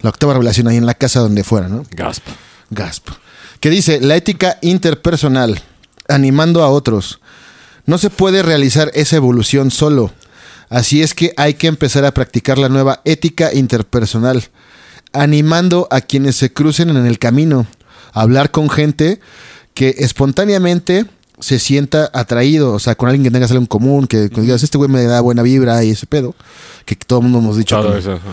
[0.00, 1.84] La octava revelación ahí en la casa donde fuera, ¿no?
[1.90, 2.26] Gasp.
[2.70, 3.08] Gasp.
[3.60, 5.60] Que dice, la ética interpersonal,
[6.08, 7.20] animando a otros.
[7.86, 10.12] No se puede realizar esa evolución solo.
[10.70, 14.44] Así es que hay que empezar a practicar la nueva ética interpersonal,
[15.12, 17.66] animando a quienes se crucen en el camino,
[18.12, 19.20] a hablar con gente
[19.74, 21.06] que espontáneamente
[21.40, 24.62] se sienta atraído, o sea, con alguien que tengas algo en común, que, que digas,
[24.62, 26.34] este güey me da buena vibra y ese pedo,
[26.84, 27.76] que todo el mundo hemos dicho.
[27.82, 28.12] Como- eso.
[28.12, 28.28] ajá.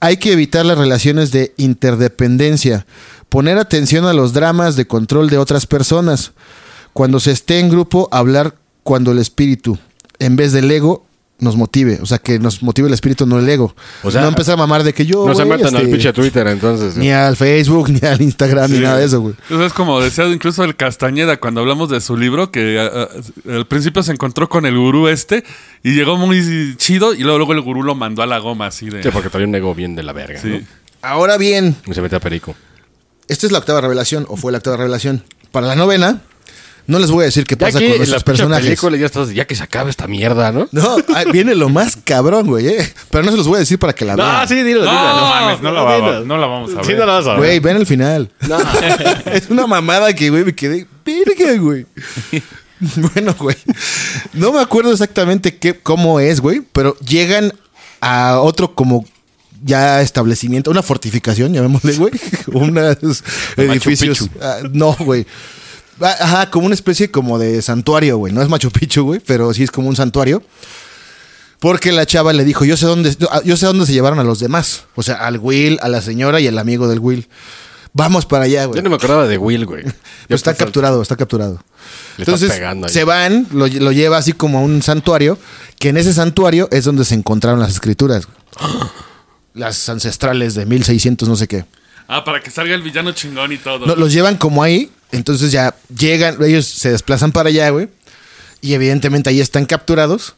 [0.00, 2.86] hay que evitar las relaciones de interdependencia,
[3.28, 6.32] poner atención a los dramas de control de otras personas.
[6.92, 9.78] Cuando se esté en grupo, hablar cuando el espíritu,
[10.18, 11.04] en vez del ego,
[11.40, 11.98] nos motive.
[12.02, 13.74] O sea, que nos motive el espíritu, no el ego.
[14.02, 15.26] O sea, no empezar a mamar de que yo.
[15.26, 16.96] no se metan al este, pinche Twitter entonces.
[16.96, 19.34] Ni al Facebook, ni al Instagram, ni nada de eso, güey.
[19.48, 23.56] Eso es como decía incluso el Castañeda cuando hablamos de su libro, que ah, ah,
[23.56, 25.44] al principio se encontró con el gurú este
[25.82, 28.90] y llegó muy chido y luego, luego el gurú lo mandó a la goma así
[28.90, 29.02] de...
[29.02, 30.48] Sí, porque traía un ego bien de la verga, Sí.
[30.48, 30.60] ¿no?
[31.02, 32.54] Ahora bien, Y se mete a perico.
[33.28, 35.24] esta es la octava revelación, o fue la octava revelación.
[35.50, 36.20] Para la novena,
[36.86, 38.64] no les voy a decir qué Ya pasa que con la pinche personajes.
[38.64, 40.68] película ya estás, ya que se acabe esta mierda, ¿no?
[40.72, 42.92] No, ah, viene lo más cabrón, güey, eh.
[43.10, 44.40] Pero no se los voy a decir para que la vean.
[44.40, 45.02] No, sí, dilo, No, dilo.
[45.02, 46.06] No mames, no la, dilo.
[46.06, 46.84] vamos, no la vamos a ver.
[46.84, 47.38] Sí, no la vas a ver.
[47.38, 48.30] Güey, ven el final.
[49.26, 50.86] es una mamada que, güey, me quedé.
[51.04, 51.86] Verga, güey.
[53.14, 53.56] bueno, güey.
[54.32, 56.62] No me acuerdo exactamente qué, cómo es, güey.
[56.72, 57.52] Pero llegan
[58.00, 59.04] a otro como
[59.62, 62.12] ya establecimiento, una fortificación, llamémosle, güey.
[62.48, 63.22] Unos
[63.56, 64.28] edificios.
[64.40, 65.26] Ah, no, güey.
[66.00, 68.32] Ah, Ajá, como una especie como de santuario, güey.
[68.32, 70.42] No es Machu Picchu, güey, pero sí es como un santuario.
[71.58, 74.40] Porque la chava le dijo, yo sé dónde, yo sé dónde se llevaron a los
[74.40, 74.84] demás.
[74.94, 77.28] O sea, al Will, a la señora y al amigo del Will.
[77.92, 78.76] Vamos para allá, güey.
[78.78, 79.82] Yo no me acordaba de Will, güey.
[79.82, 79.94] Pero
[80.28, 81.62] Yo está capturado, está capturado.
[82.16, 82.92] Le Entonces pegando ahí.
[82.92, 85.38] se van, lo, lo lleva así como a un santuario,
[85.78, 88.26] que en ese santuario es donde se encontraron las escrituras.
[88.26, 88.80] güey.
[89.52, 91.64] Las ancestrales de 1600 no sé qué.
[92.12, 93.86] Ah, para que salga el villano chingón y todo.
[93.86, 97.88] No, los llevan como ahí, entonces ya llegan, ellos se desplazan para allá, güey.
[98.60, 100.34] Y evidentemente ahí están capturados.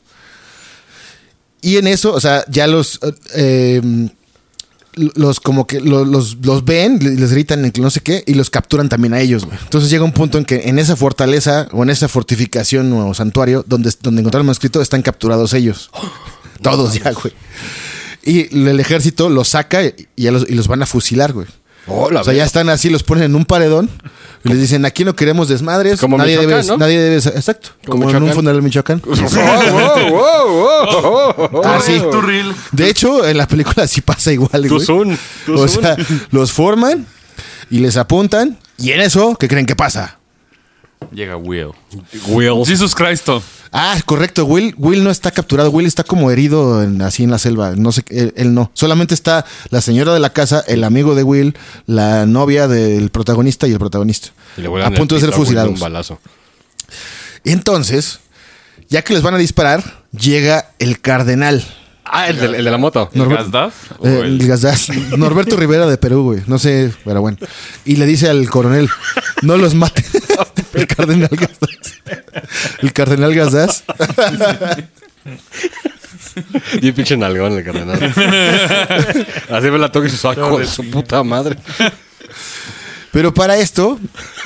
[1.62, 3.00] Y en eso, o sea, ya los...
[3.34, 3.80] eh,
[4.94, 8.22] los como que lo- los, los ven, le- les gritan en que no sé qué
[8.26, 9.56] y los capturan también a ellos, güey.
[9.62, 13.64] Entonces llega un punto en que en esa fortaleza o en esa fortificación o santuario
[13.66, 15.90] donde, donde encontraron el manuscrito están capturados ellos.
[16.62, 17.32] Todos ya, güey.
[18.22, 21.46] Y el ejército los saca y, los, y los van a fusilar, güey.
[21.86, 23.90] O sea, ya están así, los ponen en un paredón
[24.44, 26.00] y les dicen, aquí no queremos desmadres.
[26.00, 26.78] Como nadie Michoacán, debe, ¿no?
[26.78, 27.70] nadie debe, exacto.
[27.86, 28.34] Como en un Michoacán.
[28.34, 29.02] funeral en Michoacán.
[31.64, 32.00] Ah, sí.
[32.72, 34.68] De hecho, en la película sí pasa igual, güey.
[34.68, 35.18] Tuzún,
[35.54, 35.96] O sea,
[36.30, 37.06] los forman
[37.70, 40.18] y les apuntan y en eso, ¿qué creen que pasa?
[41.10, 41.70] Llega Will.
[42.28, 42.64] Will.
[42.66, 43.42] Jesus Cristo.
[43.72, 44.44] Ah, correcto.
[44.44, 45.70] Will, Will no está capturado.
[45.70, 47.74] Will está como herido en- así en la selva.
[47.76, 48.70] No sé, él, él no.
[48.74, 53.66] Solamente está la señora de la casa, el amigo de Will, la novia del protagonista
[53.66, 54.28] y el protagonista.
[54.56, 55.72] Y le a punto el de ser fusilados.
[55.72, 56.18] Un balazo.
[57.44, 58.20] Entonces,
[58.88, 59.82] ya que les van a disparar,
[60.12, 61.64] llega el cardenal.
[62.04, 63.08] Ah, el de, el de la moto.
[63.14, 63.74] ¿El Norbert- Gazdaf?
[64.00, 64.90] ¿O Eh, el- el Gazdaz.
[65.16, 66.42] Norberto Rivera de Perú, güey.
[66.46, 67.38] No sé, pero bueno.
[67.86, 68.88] Y le dice al coronel,
[69.40, 70.04] no los maten.
[70.80, 71.78] el cardenal Gazdaz.
[72.80, 73.84] El cardenal Gazdaz.
[76.80, 78.00] Y un pinche nalgón el cardenal.
[79.50, 81.56] Así me la toca y su saco de su puta madre.
[83.10, 83.98] Pero para esto,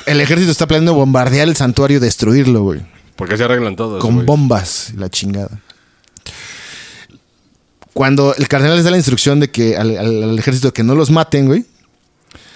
[0.05, 2.81] el ejército está planeando bombardear el santuario y destruirlo, güey.
[3.15, 4.01] Porque se arreglan todos.
[4.01, 4.25] Con güey.
[4.25, 5.61] bombas, la chingada.
[7.93, 10.93] Cuando el cardenal les da la instrucción de que al, al- al ejército que no
[10.93, 11.65] los maten, güey.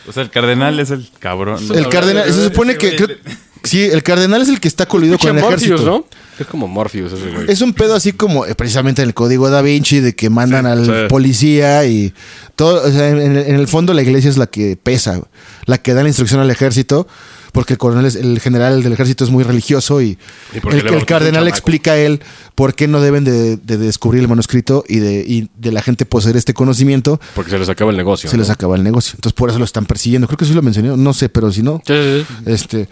[0.08, 1.64] O sea, el cardenal es el cabrón.
[1.74, 2.96] El cardenal, se supone que.
[2.96, 3.18] creo-
[3.64, 5.86] sí, el cardenal es el que está coludido con el Morpheus, ejército.
[5.90, 6.06] ¿no?
[6.40, 7.46] Es como Morpheus ese güey.
[7.50, 10.66] Es un pedo así como eh, precisamente en el código da Vinci de que mandan
[10.66, 10.92] al sí.
[11.10, 12.14] policía y
[12.56, 12.88] todo.
[12.88, 15.22] O sea, en, el- en el fondo la iglesia es la que pesa,
[15.66, 17.08] la que da la instrucción al ejército,
[17.52, 20.18] porque el coronel, es- el general del ejército es muy religioso y,
[20.56, 21.50] Y porque el, le el bautizó un cardenal chamaco.
[21.56, 22.22] explica a él
[22.56, 26.06] por qué no deben de, de descubrir el manuscrito y de, y de la gente
[26.08, 27.20] poseer este conocimiento.
[27.36, 28.30] Porque se les acaba el negocio.
[28.32, 28.42] Se ¿no?
[28.42, 29.14] les acaba el negocio.
[29.16, 30.28] Entonces por eso lo están persiguiendo.
[30.28, 32.44] Creo que sí lo mencioné, no sé, pero si no, Sí, sí, sí.
[32.52, 32.88] este.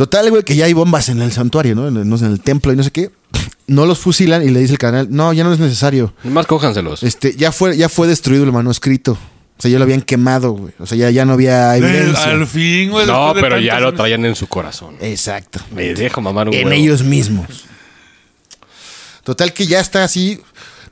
[0.00, 1.86] Total, güey, que ya hay bombas en el santuario, ¿no?
[1.86, 3.10] En en el templo y no sé qué.
[3.66, 6.14] No los fusilan y le dice el cardenal, no, ya no es necesario.
[6.24, 7.02] Nomás cójanselos.
[7.02, 9.12] Este, ya fue, ya fue destruido el manuscrito.
[9.12, 10.72] O sea, ya lo habían quemado, güey.
[10.78, 12.30] O sea, ya, ya no había evidencia.
[12.30, 13.06] Al fin, güey.
[13.06, 14.96] No, pero ya lo traían en su corazón.
[15.02, 15.60] Exacto.
[15.70, 16.80] Me dejo mamar un En huevo.
[16.80, 17.66] ellos mismos.
[19.22, 20.40] Total que ya está así.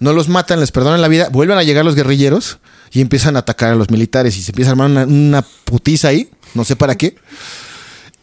[0.00, 1.30] No los matan, les perdonan la vida.
[1.30, 2.58] Vuelven a llegar los guerrilleros
[2.92, 4.36] y empiezan a atacar a los militares.
[4.36, 6.28] Y se empieza a armar una, una putiza ahí.
[6.52, 7.16] No sé para qué.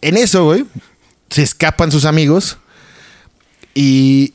[0.06, 0.66] En eso, güey,
[1.30, 2.58] se escapan sus amigos.
[3.74, 4.34] Y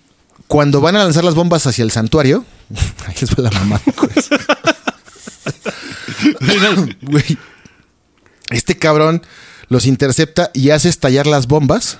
[0.48, 2.44] cuando van a lanzar las bombas hacia el santuario,
[3.06, 3.80] ahí les va la mamá.
[7.02, 7.38] Güey,
[8.50, 9.22] este cabrón
[9.68, 11.98] los intercepta y hace estallar las bombas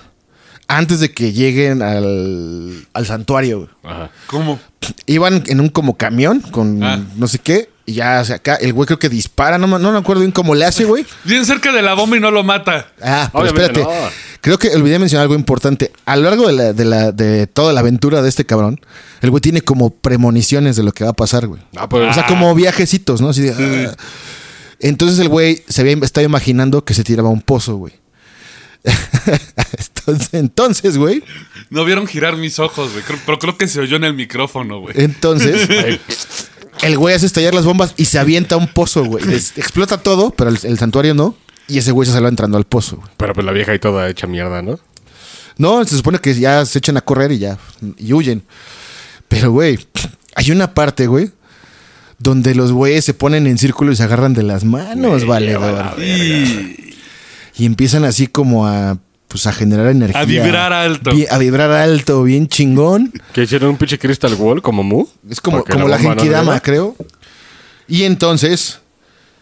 [0.67, 3.59] antes de que lleguen al, al santuario.
[3.59, 3.69] güey.
[3.95, 4.11] Ajá.
[4.27, 4.59] ¿Cómo?
[5.05, 6.99] Iban en un como camión con Ah.
[7.15, 7.69] no sé qué.
[7.91, 10.31] Y ya hacia acá, el güey creo que dispara, no, me- no me acuerdo bien
[10.31, 11.05] cómo le hace, güey.
[11.25, 12.87] Bien cerca de la bomba y no lo mata.
[13.01, 14.05] Ah, pero Obviamente espérate.
[14.05, 14.31] no.
[14.39, 15.91] Creo que olvidé mencionar algo importante.
[16.05, 18.79] A lo largo de, la, de, la, de toda la aventura de este cabrón,
[19.21, 21.61] el güey tiene como premoniciones de lo que va a pasar, güey.
[21.75, 23.29] Ah, pues- o sea, como viajecitos, ¿no?
[23.29, 23.95] Así de, ah.
[24.79, 27.93] Entonces el güey se había estado imaginando que se tiraba a un pozo, güey.
[30.31, 31.23] Entonces, güey.
[31.69, 33.03] No vieron girar mis ojos, güey.
[33.03, 34.95] Creo- Pero creo que se oyó en el micrófono, güey.
[34.97, 35.67] Entonces,
[36.83, 39.23] el güey hace estallar las bombas y se avienta a un pozo, güey.
[39.25, 41.35] Les- explota todo, pero el, el santuario no.
[41.67, 43.09] Y ese güey se salva entrando al pozo, güey.
[43.17, 44.79] Pero pues la vieja ahí toda hecha mierda, ¿no?
[45.57, 47.57] No, se supone que ya se echan a correr y ya.
[47.97, 48.43] Y huyen.
[49.27, 49.79] Pero, güey,
[50.35, 51.31] hay una parte, güey,
[52.19, 55.95] donde los güeyes se ponen en círculo y se agarran de las manos, valedor.
[56.01, 56.95] Y
[57.57, 58.97] Y empiezan así como a,
[59.31, 60.19] pues, a generar energía.
[60.19, 61.11] A vibrar alto.
[61.11, 63.13] Bien- a vibrar alto, bien chingón.
[63.33, 65.05] Que hicieron un pinche Crystal Wall como Mu.
[65.29, 66.59] Es como, como la, no Genkidama, llega.
[66.59, 66.95] creo.
[67.87, 68.79] Y entonces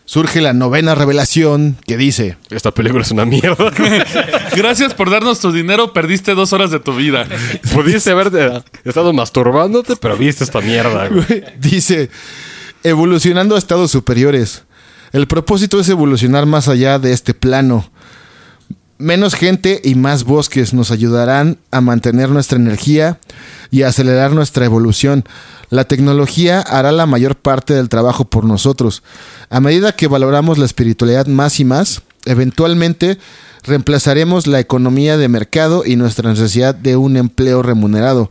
[0.06, 2.38] surge la novena revelación que dice...
[2.50, 3.72] Esta película es una mierda.
[4.56, 5.94] gracias por darnos tu dinero.
[5.94, 7.28] Perdiste dos horas de tu vida.
[7.74, 11.44] Pudiste haber eh, estado masturbándote, pero viste esta mierda, güey.
[11.60, 12.10] Dice,
[12.84, 14.64] evolucionando a estados superiores.
[15.12, 17.92] El propósito es evolucionar más allá de este plano.
[19.02, 23.18] Menos gente y más bosques nos ayudarán a mantener nuestra energía
[23.72, 25.24] y a acelerar nuestra evolución.
[25.70, 29.02] La tecnología hará la mayor parte del trabajo por nosotros.
[29.50, 33.18] A medida que valoramos la espiritualidad más y más, eventualmente
[33.64, 38.30] reemplazaremos la economía de mercado y nuestra necesidad de un empleo remunerado.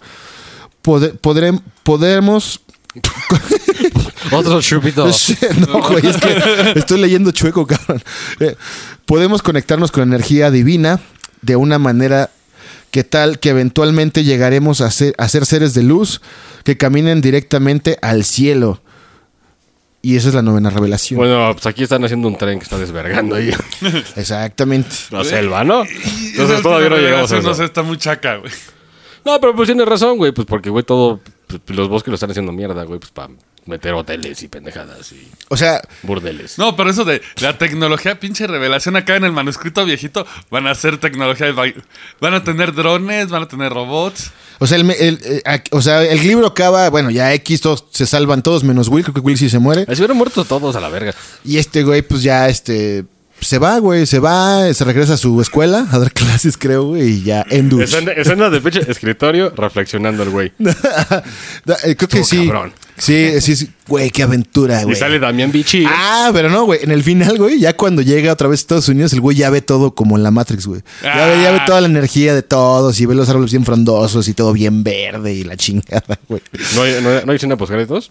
[0.85, 2.61] Pode- podrem- podremos
[4.33, 5.07] Otro chupito.
[5.69, 8.03] no, güey, es que estoy leyendo chueco, cabrón.
[8.41, 8.57] Eh,
[9.09, 11.01] podemos conectarnos con energía divina
[11.41, 12.29] de una manera
[12.91, 16.21] que tal que eventualmente llegaremos a ser, a ser seres de luz
[16.63, 18.83] que caminen directamente al cielo.
[20.03, 21.19] Y esa es la novena revelación.
[21.19, 23.51] Bueno, pues aquí están haciendo un tren que está desvergando ahí.
[24.17, 24.95] Exactamente.
[25.11, 25.85] La selva, ¿no?
[25.85, 27.65] Entonces todavía no llegamos a No sé, eso.
[27.65, 28.53] está muy chaca, güey.
[29.25, 30.33] No, pero pues tienes razón, güey.
[30.33, 31.21] Pues porque, güey, todo...
[31.47, 33.01] pues, los bosques lo están haciendo mierda, güey.
[33.01, 33.33] Pues para
[33.69, 36.59] meter hoteles y pendejadas y O sea, burdeles.
[36.59, 40.75] No, pero eso de la tecnología, pinche revelación acá en el manuscrito viejito, van a
[40.75, 41.75] ser tecnología, de-
[42.21, 44.33] van a tener drones, van a tener robots.
[44.59, 47.85] o sea, el, me- el, eh, o sea, el libro acaba, bueno, ya X todos
[47.91, 49.85] se salvan todos menos Will, creo que Will sí se muere.
[49.89, 51.15] Ahí se hubieran muerto todos a la verga.
[51.45, 53.05] Y este güey, pues ya, este,
[53.41, 57.03] se va, güey, se va, se regresa a su escuela a dar clases, creo, güey,
[57.09, 57.85] y ya, en douche.
[57.85, 60.53] Escena, escena de pinche escritorio reflexionando el güey.
[61.85, 62.47] Eh, creo que Estuvo sí.
[62.47, 62.73] cabrón.
[62.99, 63.69] Sí, sí, sí.
[63.87, 64.97] Güey, qué aventura, Y güey.
[64.97, 65.85] sale Damián Bichi.
[65.89, 66.81] Ah, pero no, güey.
[66.83, 69.49] En el final, güey, ya cuando llega otra vez a Estados Unidos, el güey ya
[69.49, 70.83] ve todo como en la Matrix, güey.
[71.03, 71.65] Ya, ve, ya ve Ah.
[71.67, 75.33] toda la energía de todos y ve los árboles bien frondosos y todo bien verde
[75.33, 76.43] y la chingada, güey.
[76.75, 78.11] ¿No hay, no no hay escena postcréditos?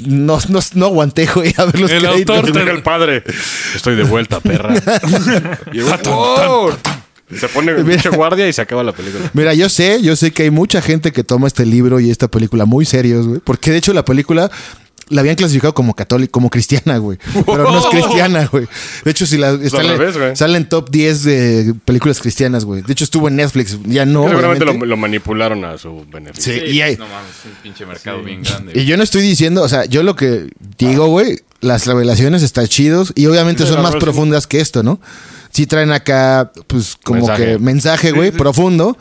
[0.00, 2.36] No, no, no aguanté, güey, a ver los El créditos.
[2.38, 3.24] autor te- el padre.
[3.74, 4.74] Estoy de vuelta, perra.
[5.72, 6.72] y el ¡wow!
[7.36, 9.30] Se pone el pinche guardia y se acaba la película.
[9.34, 12.28] Mira, yo sé, yo sé que hay mucha gente que toma este libro y esta
[12.28, 13.40] película muy serios, güey.
[13.42, 14.50] Porque de hecho la película
[15.10, 17.16] la habían clasificado como católica, como cristiana, güey.
[17.46, 18.66] Pero no es cristiana, güey.
[19.06, 20.36] De hecho, si la está en- revés, güey.
[20.36, 22.82] sale en top 10 de películas cristianas, güey.
[22.82, 23.78] De hecho, estuvo en Netflix.
[23.86, 24.28] Ya no.
[24.28, 24.86] Seguramente lo, obviamente.
[24.86, 26.52] lo manipularon a su beneficio.
[26.52, 28.72] Sí, y, hay- No mames, es un pinche mercado bien grande.
[28.78, 32.66] y yo no estoy diciendo, o sea, yo lo que digo, güey, las revelaciones están
[32.66, 35.00] chidos y obviamente Sí, son la más profundas que esto, ¿no?
[35.50, 37.44] Sí traen acá, pues, como Mensaje.
[37.46, 38.96] que mensaje, güey, profundo,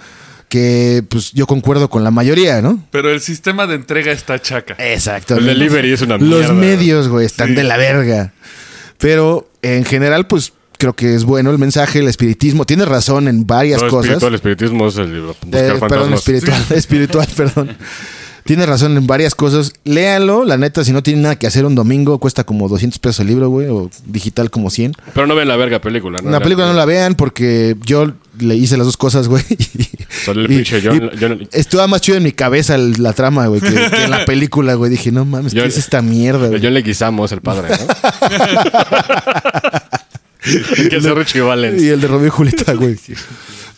[0.50, 2.82] que pues yo concuerdo con la mayoría, ¿no?
[2.92, 4.76] Pero el sistema de entrega está chaca.
[4.80, 5.36] Exacto.
[5.38, 6.54] El delivery es una Los mierda.
[6.54, 8.34] medios, güey, están de la verga.
[8.98, 12.66] Pero en general, pues creo que es bueno el mensaje, el espiritismo.
[12.66, 14.06] Tiene razón en varias No, cosas.
[14.12, 15.22] espiritual, espiritismo es el.
[15.22, 17.78] Buscar Eh, perdón, espiritual, espiritual, perdón.
[18.48, 19.74] Tiene razón en varias cosas.
[19.84, 23.20] Léanlo, la neta, si no tienen nada que hacer un domingo, cuesta como 200 pesos
[23.20, 24.94] el libro, güey, o digital como 100.
[25.14, 26.30] Pero no ven la verga película, ¿no?
[26.32, 29.44] la película no la vean porque yo le hice las dos cosas, güey.
[30.28, 34.04] El pinche John- John- Estuvo más chido en mi cabeza la trama, güey, que, que
[34.06, 34.90] en la película, güey.
[34.92, 36.62] Dije, no mames, ¿qué Yo- es esta mierda, güey?
[36.64, 37.88] John Leguizamo es el padre, ¿no?
[40.90, 41.82] que es Richie Valens.
[41.82, 42.98] Y el de Romeo y Julieta, güey.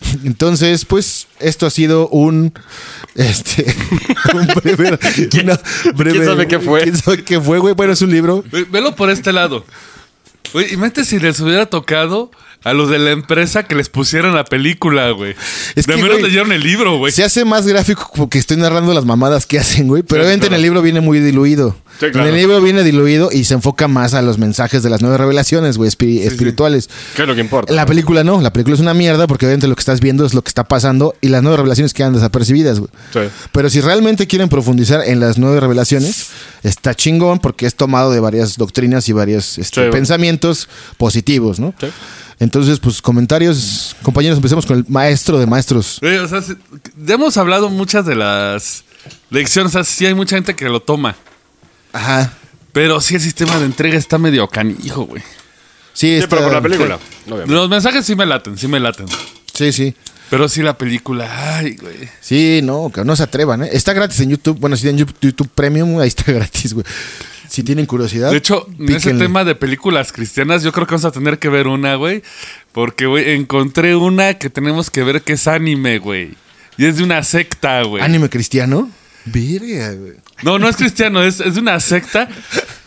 [0.23, 2.53] Entonces, pues, esto ha sido un.
[3.15, 3.65] Este.
[4.33, 4.87] un breve.
[5.43, 5.59] una
[5.93, 6.83] breve- quién sabe qué fue?
[6.83, 7.73] ¿Quién sabe qué fue, güey?
[7.73, 8.43] Bueno, es un libro.
[8.51, 9.65] Ve- Velo por este lado.
[10.53, 12.31] Güey, imagínate si les hubiera tocado
[12.63, 15.33] a los de la empresa que les pusieran la película, güey.
[15.75, 17.11] Es de que, menos leyeron el libro, güey.
[17.13, 20.03] Se hace más gráfico porque estoy narrando las mamadas que hacen, güey.
[20.03, 21.75] Pero Sí, obviamente en el libro viene muy diluido.
[21.99, 22.27] Sí, claro.
[22.27, 25.17] En el libro viene diluido y se enfoca más a los mensajes de las nueve
[25.17, 26.89] revelaciones, güey, espiri- espirituales.
[27.15, 27.73] ¿Qué es lo que importa?
[27.73, 30.33] La película no, la película es una mierda porque obviamente lo que estás viendo es
[30.33, 32.91] lo que está pasando y las nueve revelaciones quedan desapercibidas, güey.
[33.51, 36.27] Pero si realmente quieren profundizar en las nueve revelaciones,
[36.63, 41.73] está chingón porque es tomado de varias doctrinas y varios este, pensamientos positivos, ¿no?
[41.79, 41.87] Sí.
[42.39, 45.97] Entonces, pues comentarios, compañeros, empecemos con el maestro de maestros.
[46.01, 46.55] Güey, o sea, se-
[47.05, 48.83] ya hemos hablado muchas de las
[49.29, 49.71] lecciones.
[49.71, 51.15] O sea, sí hay mucha gente que lo toma.
[51.91, 52.33] Ajá.
[52.71, 55.21] Pero sí el sistema de entrega está medio canijo, güey.
[55.93, 56.99] Sí, Sí, está- pero por la película.
[57.27, 57.53] obviamente.
[57.53, 59.07] Los mensajes sí me laten, sí me laten.
[59.53, 59.93] Sí, sí.
[60.29, 62.07] Pero sí la película, ay, güey.
[62.21, 63.69] Sí, no, que no se atrevan, ¿eh?
[63.73, 64.59] Está gratis en YouTube.
[64.59, 66.85] Bueno, si tienen YouTube, YouTube Premium, ahí está gratis, güey.
[67.49, 68.31] Si tienen curiosidad.
[68.31, 71.49] De hecho, en ese tema de películas cristianas, yo creo que vamos a tener que
[71.49, 72.21] ver una, güey.
[72.71, 76.35] Porque, güey, encontré una que tenemos que ver que es anime, güey.
[76.77, 78.03] Y es de una secta, güey.
[78.03, 78.89] ¿Anime cristiano?
[79.25, 80.13] Verga, güey.
[80.43, 82.29] No, no es cristiano, es, es de una secta.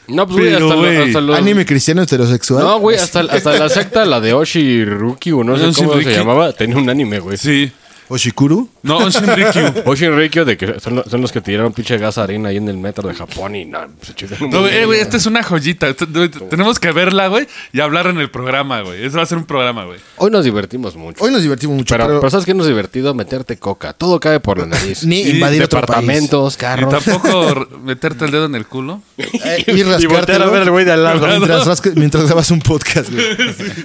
[0.09, 1.37] No, pues, güey, hasta, lo- güey, hasta los...
[1.39, 2.65] ¿Anime cristiano heterosexual?
[2.65, 6.53] No, güey, hasta, hasta la secta, la de Oshiruki, o no sé cómo se llamaba,
[6.53, 7.37] tenía un anime, güey.
[7.37, 7.71] Sí.
[8.09, 8.69] ¿Oshikuru?
[8.83, 9.83] No, Shinrikyu.
[9.91, 12.77] Oshinrikyo, de que son, lo- son los que tiraron pinche gas harina ahí en el
[12.77, 15.43] metro de Japón y no, se chingaron un No, güey, eh, güey, esta es una
[15.43, 15.89] joyita.
[15.89, 16.07] Esto-
[16.51, 19.05] Tenemos que verla, güey, y hablar en el programa, güey.
[19.05, 19.99] Eso va a ser un programa, güey.
[20.17, 21.25] Hoy nos divertimos mucho.
[21.25, 23.15] Hoy nos divertimos mucho, pero, pero, pero ¿sabes qué nos divertido?
[23.15, 23.93] Meterte coca.
[23.93, 25.05] Todo cae por la nariz.
[25.07, 25.89] ni y invadir otro país.
[25.89, 27.05] Departamentos, Y carros.
[27.05, 29.01] tampoco meterte el dedo en el culo.
[29.17, 31.27] Eh, y Y voltear a ver al güey de al lado.
[31.27, 33.25] mientras, mientras grabas un podcast, güey.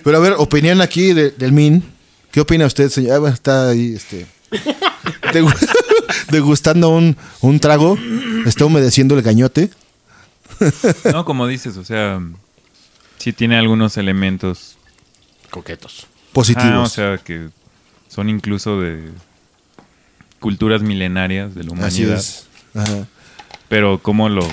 [0.03, 1.83] Pero a ver, opinión aquí de- del MIN.
[2.31, 3.13] ¿Qué opina usted, señor?
[3.13, 4.25] Ah, bueno, está ahí, este...
[5.33, 5.53] degu-
[6.31, 7.97] degustando un, un trago.
[8.45, 9.69] Está humedeciendo el gañote.
[11.11, 12.19] No, como dices, o sea,
[13.19, 14.77] sí tiene algunos elementos
[15.51, 16.07] Coquetos.
[16.33, 16.71] Positivos.
[16.73, 17.49] ah, o sea, que
[18.07, 19.09] son incluso de
[20.39, 22.17] culturas milenarias de la Así humanidad.
[22.19, 22.47] es.
[22.73, 23.07] Ajá.
[23.69, 24.47] Pero cómo lo,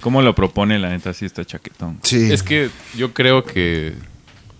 [0.00, 1.98] cómo lo propone, la neta, sí está chaquetón.
[2.02, 2.30] Sí.
[2.32, 3.94] Es que yo creo que,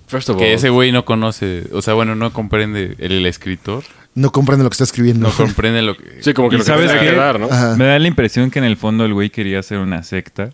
[0.09, 3.27] First of all, que ese güey no conoce, o sea, bueno, no comprende el, el
[3.27, 3.85] escritor,
[4.15, 5.29] No comprende lo que está escribiendo.
[5.29, 6.05] no comprende lo que...
[6.23, 7.47] sí, como que ¿Y lo que sabes que dar, ¿no?
[7.47, 7.77] Ajá.
[7.77, 10.51] Me da la impresión que en el fondo el güey quería hacer una secta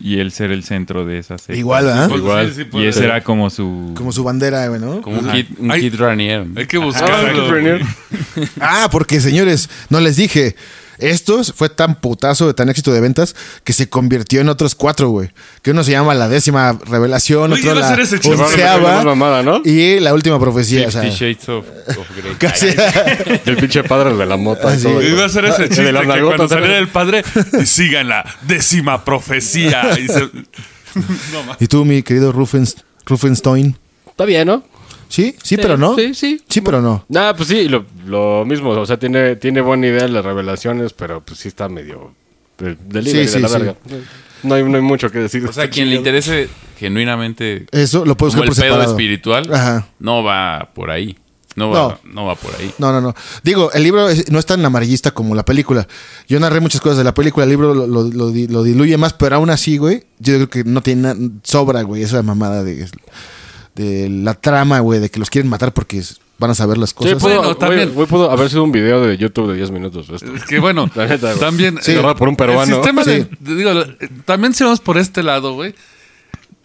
[0.00, 1.54] y él ser el centro de esa secta.
[1.54, 2.06] Igual, ¿ah?
[2.08, 2.52] Pues, Igual.
[2.54, 3.04] sí, sí, Y ser.
[3.04, 3.92] era como su...
[3.96, 5.02] Como su bandera, güey, ¿no?
[5.02, 5.82] Como un kid, un Ay.
[5.82, 6.46] kid Ranier.
[6.56, 7.78] Hay que buscarlo.
[8.60, 10.56] Ah, porque señores, no les dije.
[10.98, 13.34] Estos fue tan putazo, de tan éxito de ventas,
[13.64, 15.30] que se convirtió en otros cuatro, güey.
[15.62, 18.02] Que uno se llama la décima revelación, Oye, otro iba a la
[18.44, 19.60] onceava mamada, ¿no?
[19.64, 20.86] y la última profecía.
[20.88, 21.66] o sea, Fifty Shades of,
[21.98, 22.34] of Grey.
[22.38, 22.68] casi.
[22.68, 24.74] Y el pinche padre de la mota.
[24.74, 24.82] y sí.
[24.84, 25.02] todo.
[25.02, 27.22] Iba a ser ese chiste que cuando saliera el padre
[27.60, 29.98] y sigan la décima profecía.
[29.98, 30.30] Y se-
[31.32, 33.76] No, ma- y tú, mi querido Rufens, Rufenstein.
[34.06, 34.62] Está bien, ¿no?
[35.08, 35.94] Sí, sí, pero no.
[35.96, 36.40] Sí, sí.
[36.48, 37.04] Sí, pero no.
[37.08, 38.70] Nah, pues sí, lo, lo mismo.
[38.70, 42.12] O sea, tiene, tiene buena idea las revelaciones, pero pues sí está medio
[42.58, 43.60] de, delivery Sí, de la sí, sí.
[43.60, 43.76] verga.
[44.42, 45.46] No hay, no hay mucho que decir.
[45.46, 46.48] O sea, quien le interese
[46.78, 48.90] genuinamente Eso lo puedo como buscar el por pedo separado.
[48.92, 49.86] espiritual, Ajá.
[49.98, 51.16] no va por ahí.
[51.56, 52.24] No va, no.
[52.26, 52.72] va por ahí.
[52.78, 53.14] No, no, no.
[53.44, 55.86] Digo, el libro es- no es tan amarillista como la película.
[56.28, 58.96] Yo narré muchas cosas de la película, el libro lo, lo- lo di- lo diluye
[58.96, 62.64] más, pero aún así, güey, yo creo que no tiene na- sobra, güey, esa mamada
[62.64, 62.88] de,
[63.74, 66.02] de la trama, güey, de que los quieren matar porque
[66.38, 67.20] van a saber las Sí, cosas.
[67.22, 70.08] Bueno, güey, también- güey, pudo haber sido un video de YouTube de 10 minutos.
[70.10, 70.34] esto.
[70.34, 71.40] Es que bueno, La neta, güey.
[71.40, 71.78] también.
[71.82, 71.92] Sí.
[71.92, 72.62] eh, por un peruano.
[72.62, 73.28] El sistema de- Sí.
[73.40, 73.72] de- digo,
[74.24, 75.74] también si vamos por este lado, güey.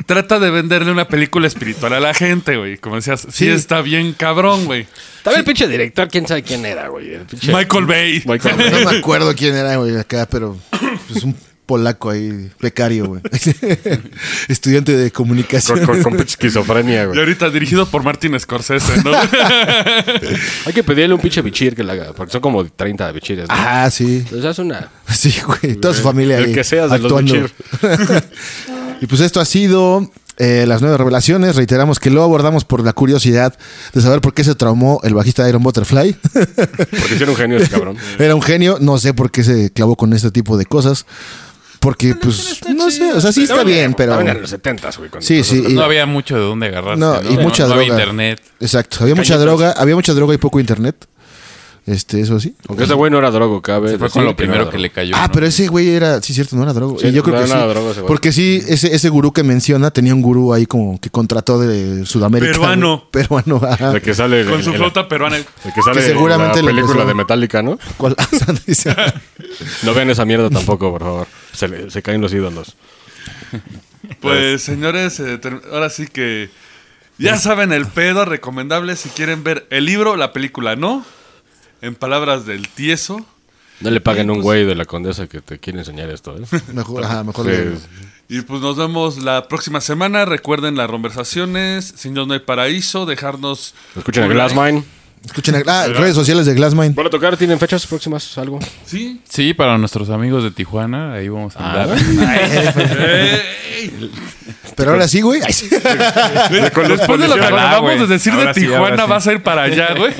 [0.06, 2.78] Trata de venderle una película espiritual a la gente, güey.
[2.78, 3.48] Como decías, sí, Sí.
[3.50, 4.88] está bien cabrón, güey.
[5.24, 7.14] También el pinche director, quién sabe quién era, güey.
[7.14, 8.24] El pinche- Michael Bay.
[8.26, 8.72] Michael Bay.
[8.86, 10.58] No me acuerdo quién era, güey, acá, pero
[11.16, 11.36] es un
[11.70, 13.22] polaco ahí, becario, güey.
[14.48, 15.78] Estudiante de comunicación.
[15.86, 17.20] Con, con, con pinche esquizofrenia, Y güey.
[17.20, 19.12] ahorita dirigido por Martin Scorsese, ¿no?
[20.66, 23.54] Hay que pedirle un pinche bichir que le haga, porque son como 30 bichires, ¿no?
[23.56, 24.26] Ah, sí.
[24.36, 24.90] O sea, es una...
[25.14, 25.76] Sí, güey.
[25.76, 27.54] Toda su familia El ahí que seas de los bichir.
[29.02, 31.56] y pues esto ha sido eh, las nueve revelaciones.
[31.56, 33.54] Reiteramos que lo abordamos por la curiosidad
[33.94, 36.14] de saber por qué se traumó el bajista de Iron Butterfly.
[36.34, 37.96] Porque hicieron un genio ese cabrón.
[38.18, 38.78] Era un genio.
[38.82, 41.06] No sé por qué se clavó con este tipo de cosas.
[41.80, 43.14] Porque, pues, no sé.
[43.14, 44.12] O sea, sí está bien, pero...
[44.14, 45.10] Estaban en los 70 güey.
[45.10, 45.64] cuando Sí, sí.
[45.70, 47.00] y- No había mucho de dónde agarrarse.
[47.00, 48.04] No, No, y mucha no, no había droga.
[48.04, 48.42] internet.
[48.60, 48.98] Exacto.
[49.02, 49.72] Había mucha droga.
[49.72, 51.06] Había mucha droga y poco internet.
[51.86, 52.54] Este, eso sí.
[52.68, 53.90] Aunque ese güey no era drogo, cabe.
[53.90, 55.16] Se fue decir con lo primero no que era le cayó.
[55.18, 55.34] Ah, ¿no?
[55.34, 57.00] pero ese güey era, sí, cierto, no era droga.
[57.00, 57.54] Sí, y yo creo no que era sí.
[57.60, 58.08] nada droga ese güey.
[58.08, 62.06] porque sí, ese, ese gurú que menciona tenía un gurú ahí como que contrató de
[62.06, 62.52] Sudamérica.
[62.52, 62.98] Peruano.
[62.98, 63.10] güey.
[63.12, 63.76] Peruano, ajá.
[63.78, 63.94] drogo.
[63.94, 64.46] De que sale...
[64.46, 65.38] Con en- su en- flauta peruana.
[65.38, 67.08] De que sale Que seguramente le la película empezó.
[67.08, 67.80] de Metallica, ¿no?
[67.98, 68.16] ¿Cuál?
[68.68, 68.94] Dice-
[69.84, 71.28] No vean esa mierda tampoco, por favor.
[71.54, 72.76] Se, le- se caen los ídolos.
[74.22, 76.50] Pues, señores, eh, ter- ahora sí que
[77.18, 81.06] ya saben el pedo recomendable si quieren ver el libro, la película, ¿no?
[81.82, 83.26] En palabras del tieso.
[83.82, 86.42] No le paguen a un güey de la condesa que te quiere enseñar esto, ¿eh?
[86.74, 87.46] mejor, ajá, mejor.
[87.46, 87.86] Sí.
[88.30, 90.26] Y pues nos vemos la próxima semana.
[90.26, 91.94] Recuerden las conversaciones.
[91.96, 93.06] Sin Dios no hay paraíso.
[93.06, 93.74] Dejarnos.
[93.96, 94.34] Escuchen like.
[94.36, 94.84] Glassmine.
[95.26, 96.90] Escuchen, ah, redes sociales de Glassmine.
[96.90, 97.36] ¿Van a tocar?
[97.38, 98.38] ¿Tienen fechas próximas?
[98.38, 98.60] ¿Algo?
[98.86, 99.22] Sí.
[99.30, 101.98] Sí, para nuestros amigos de Tijuana, ahí vamos a andar.
[103.00, 103.92] Ey.
[104.76, 105.42] Pero ahora sí, güey.
[105.52, 105.68] Sí.
[105.70, 109.10] Después de lo que Ojalá, acabamos de decir Ahora de sí, Tijuana, sí.
[109.10, 110.14] vas a ir para allá, güey.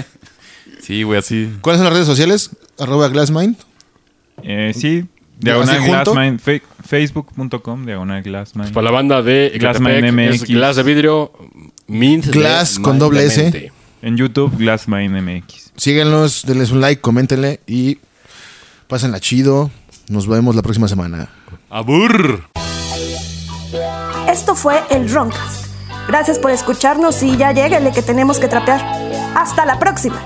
[0.82, 1.50] Sí, güey, así.
[1.62, 2.50] ¿Cuáles son las redes sociales?
[2.78, 3.56] Arroba Glassmine.
[4.44, 5.08] Eh, sí, ¿Así
[5.40, 5.82] diagonal?
[5.86, 8.72] Glassmine, facebook.com, diagonal Glassmine.
[8.72, 10.44] Para la banda de Glassmine MX.
[10.46, 11.32] Glass de vidrio,
[11.88, 13.72] Mint de Glass con doble S.
[14.02, 15.74] En YouTube, Glassmine MX.
[15.76, 17.98] Síguenos, denles un like, coméntenle y
[18.88, 19.72] pásenla chido.
[20.08, 21.30] Nos vemos la próxima semana.
[21.70, 22.44] ¡Abur!
[24.30, 25.68] Esto fue el Roncast.
[26.08, 28.82] Gracias por escucharnos y ya lléguenle que tenemos que trapear.
[29.36, 30.20] Hasta la próxima.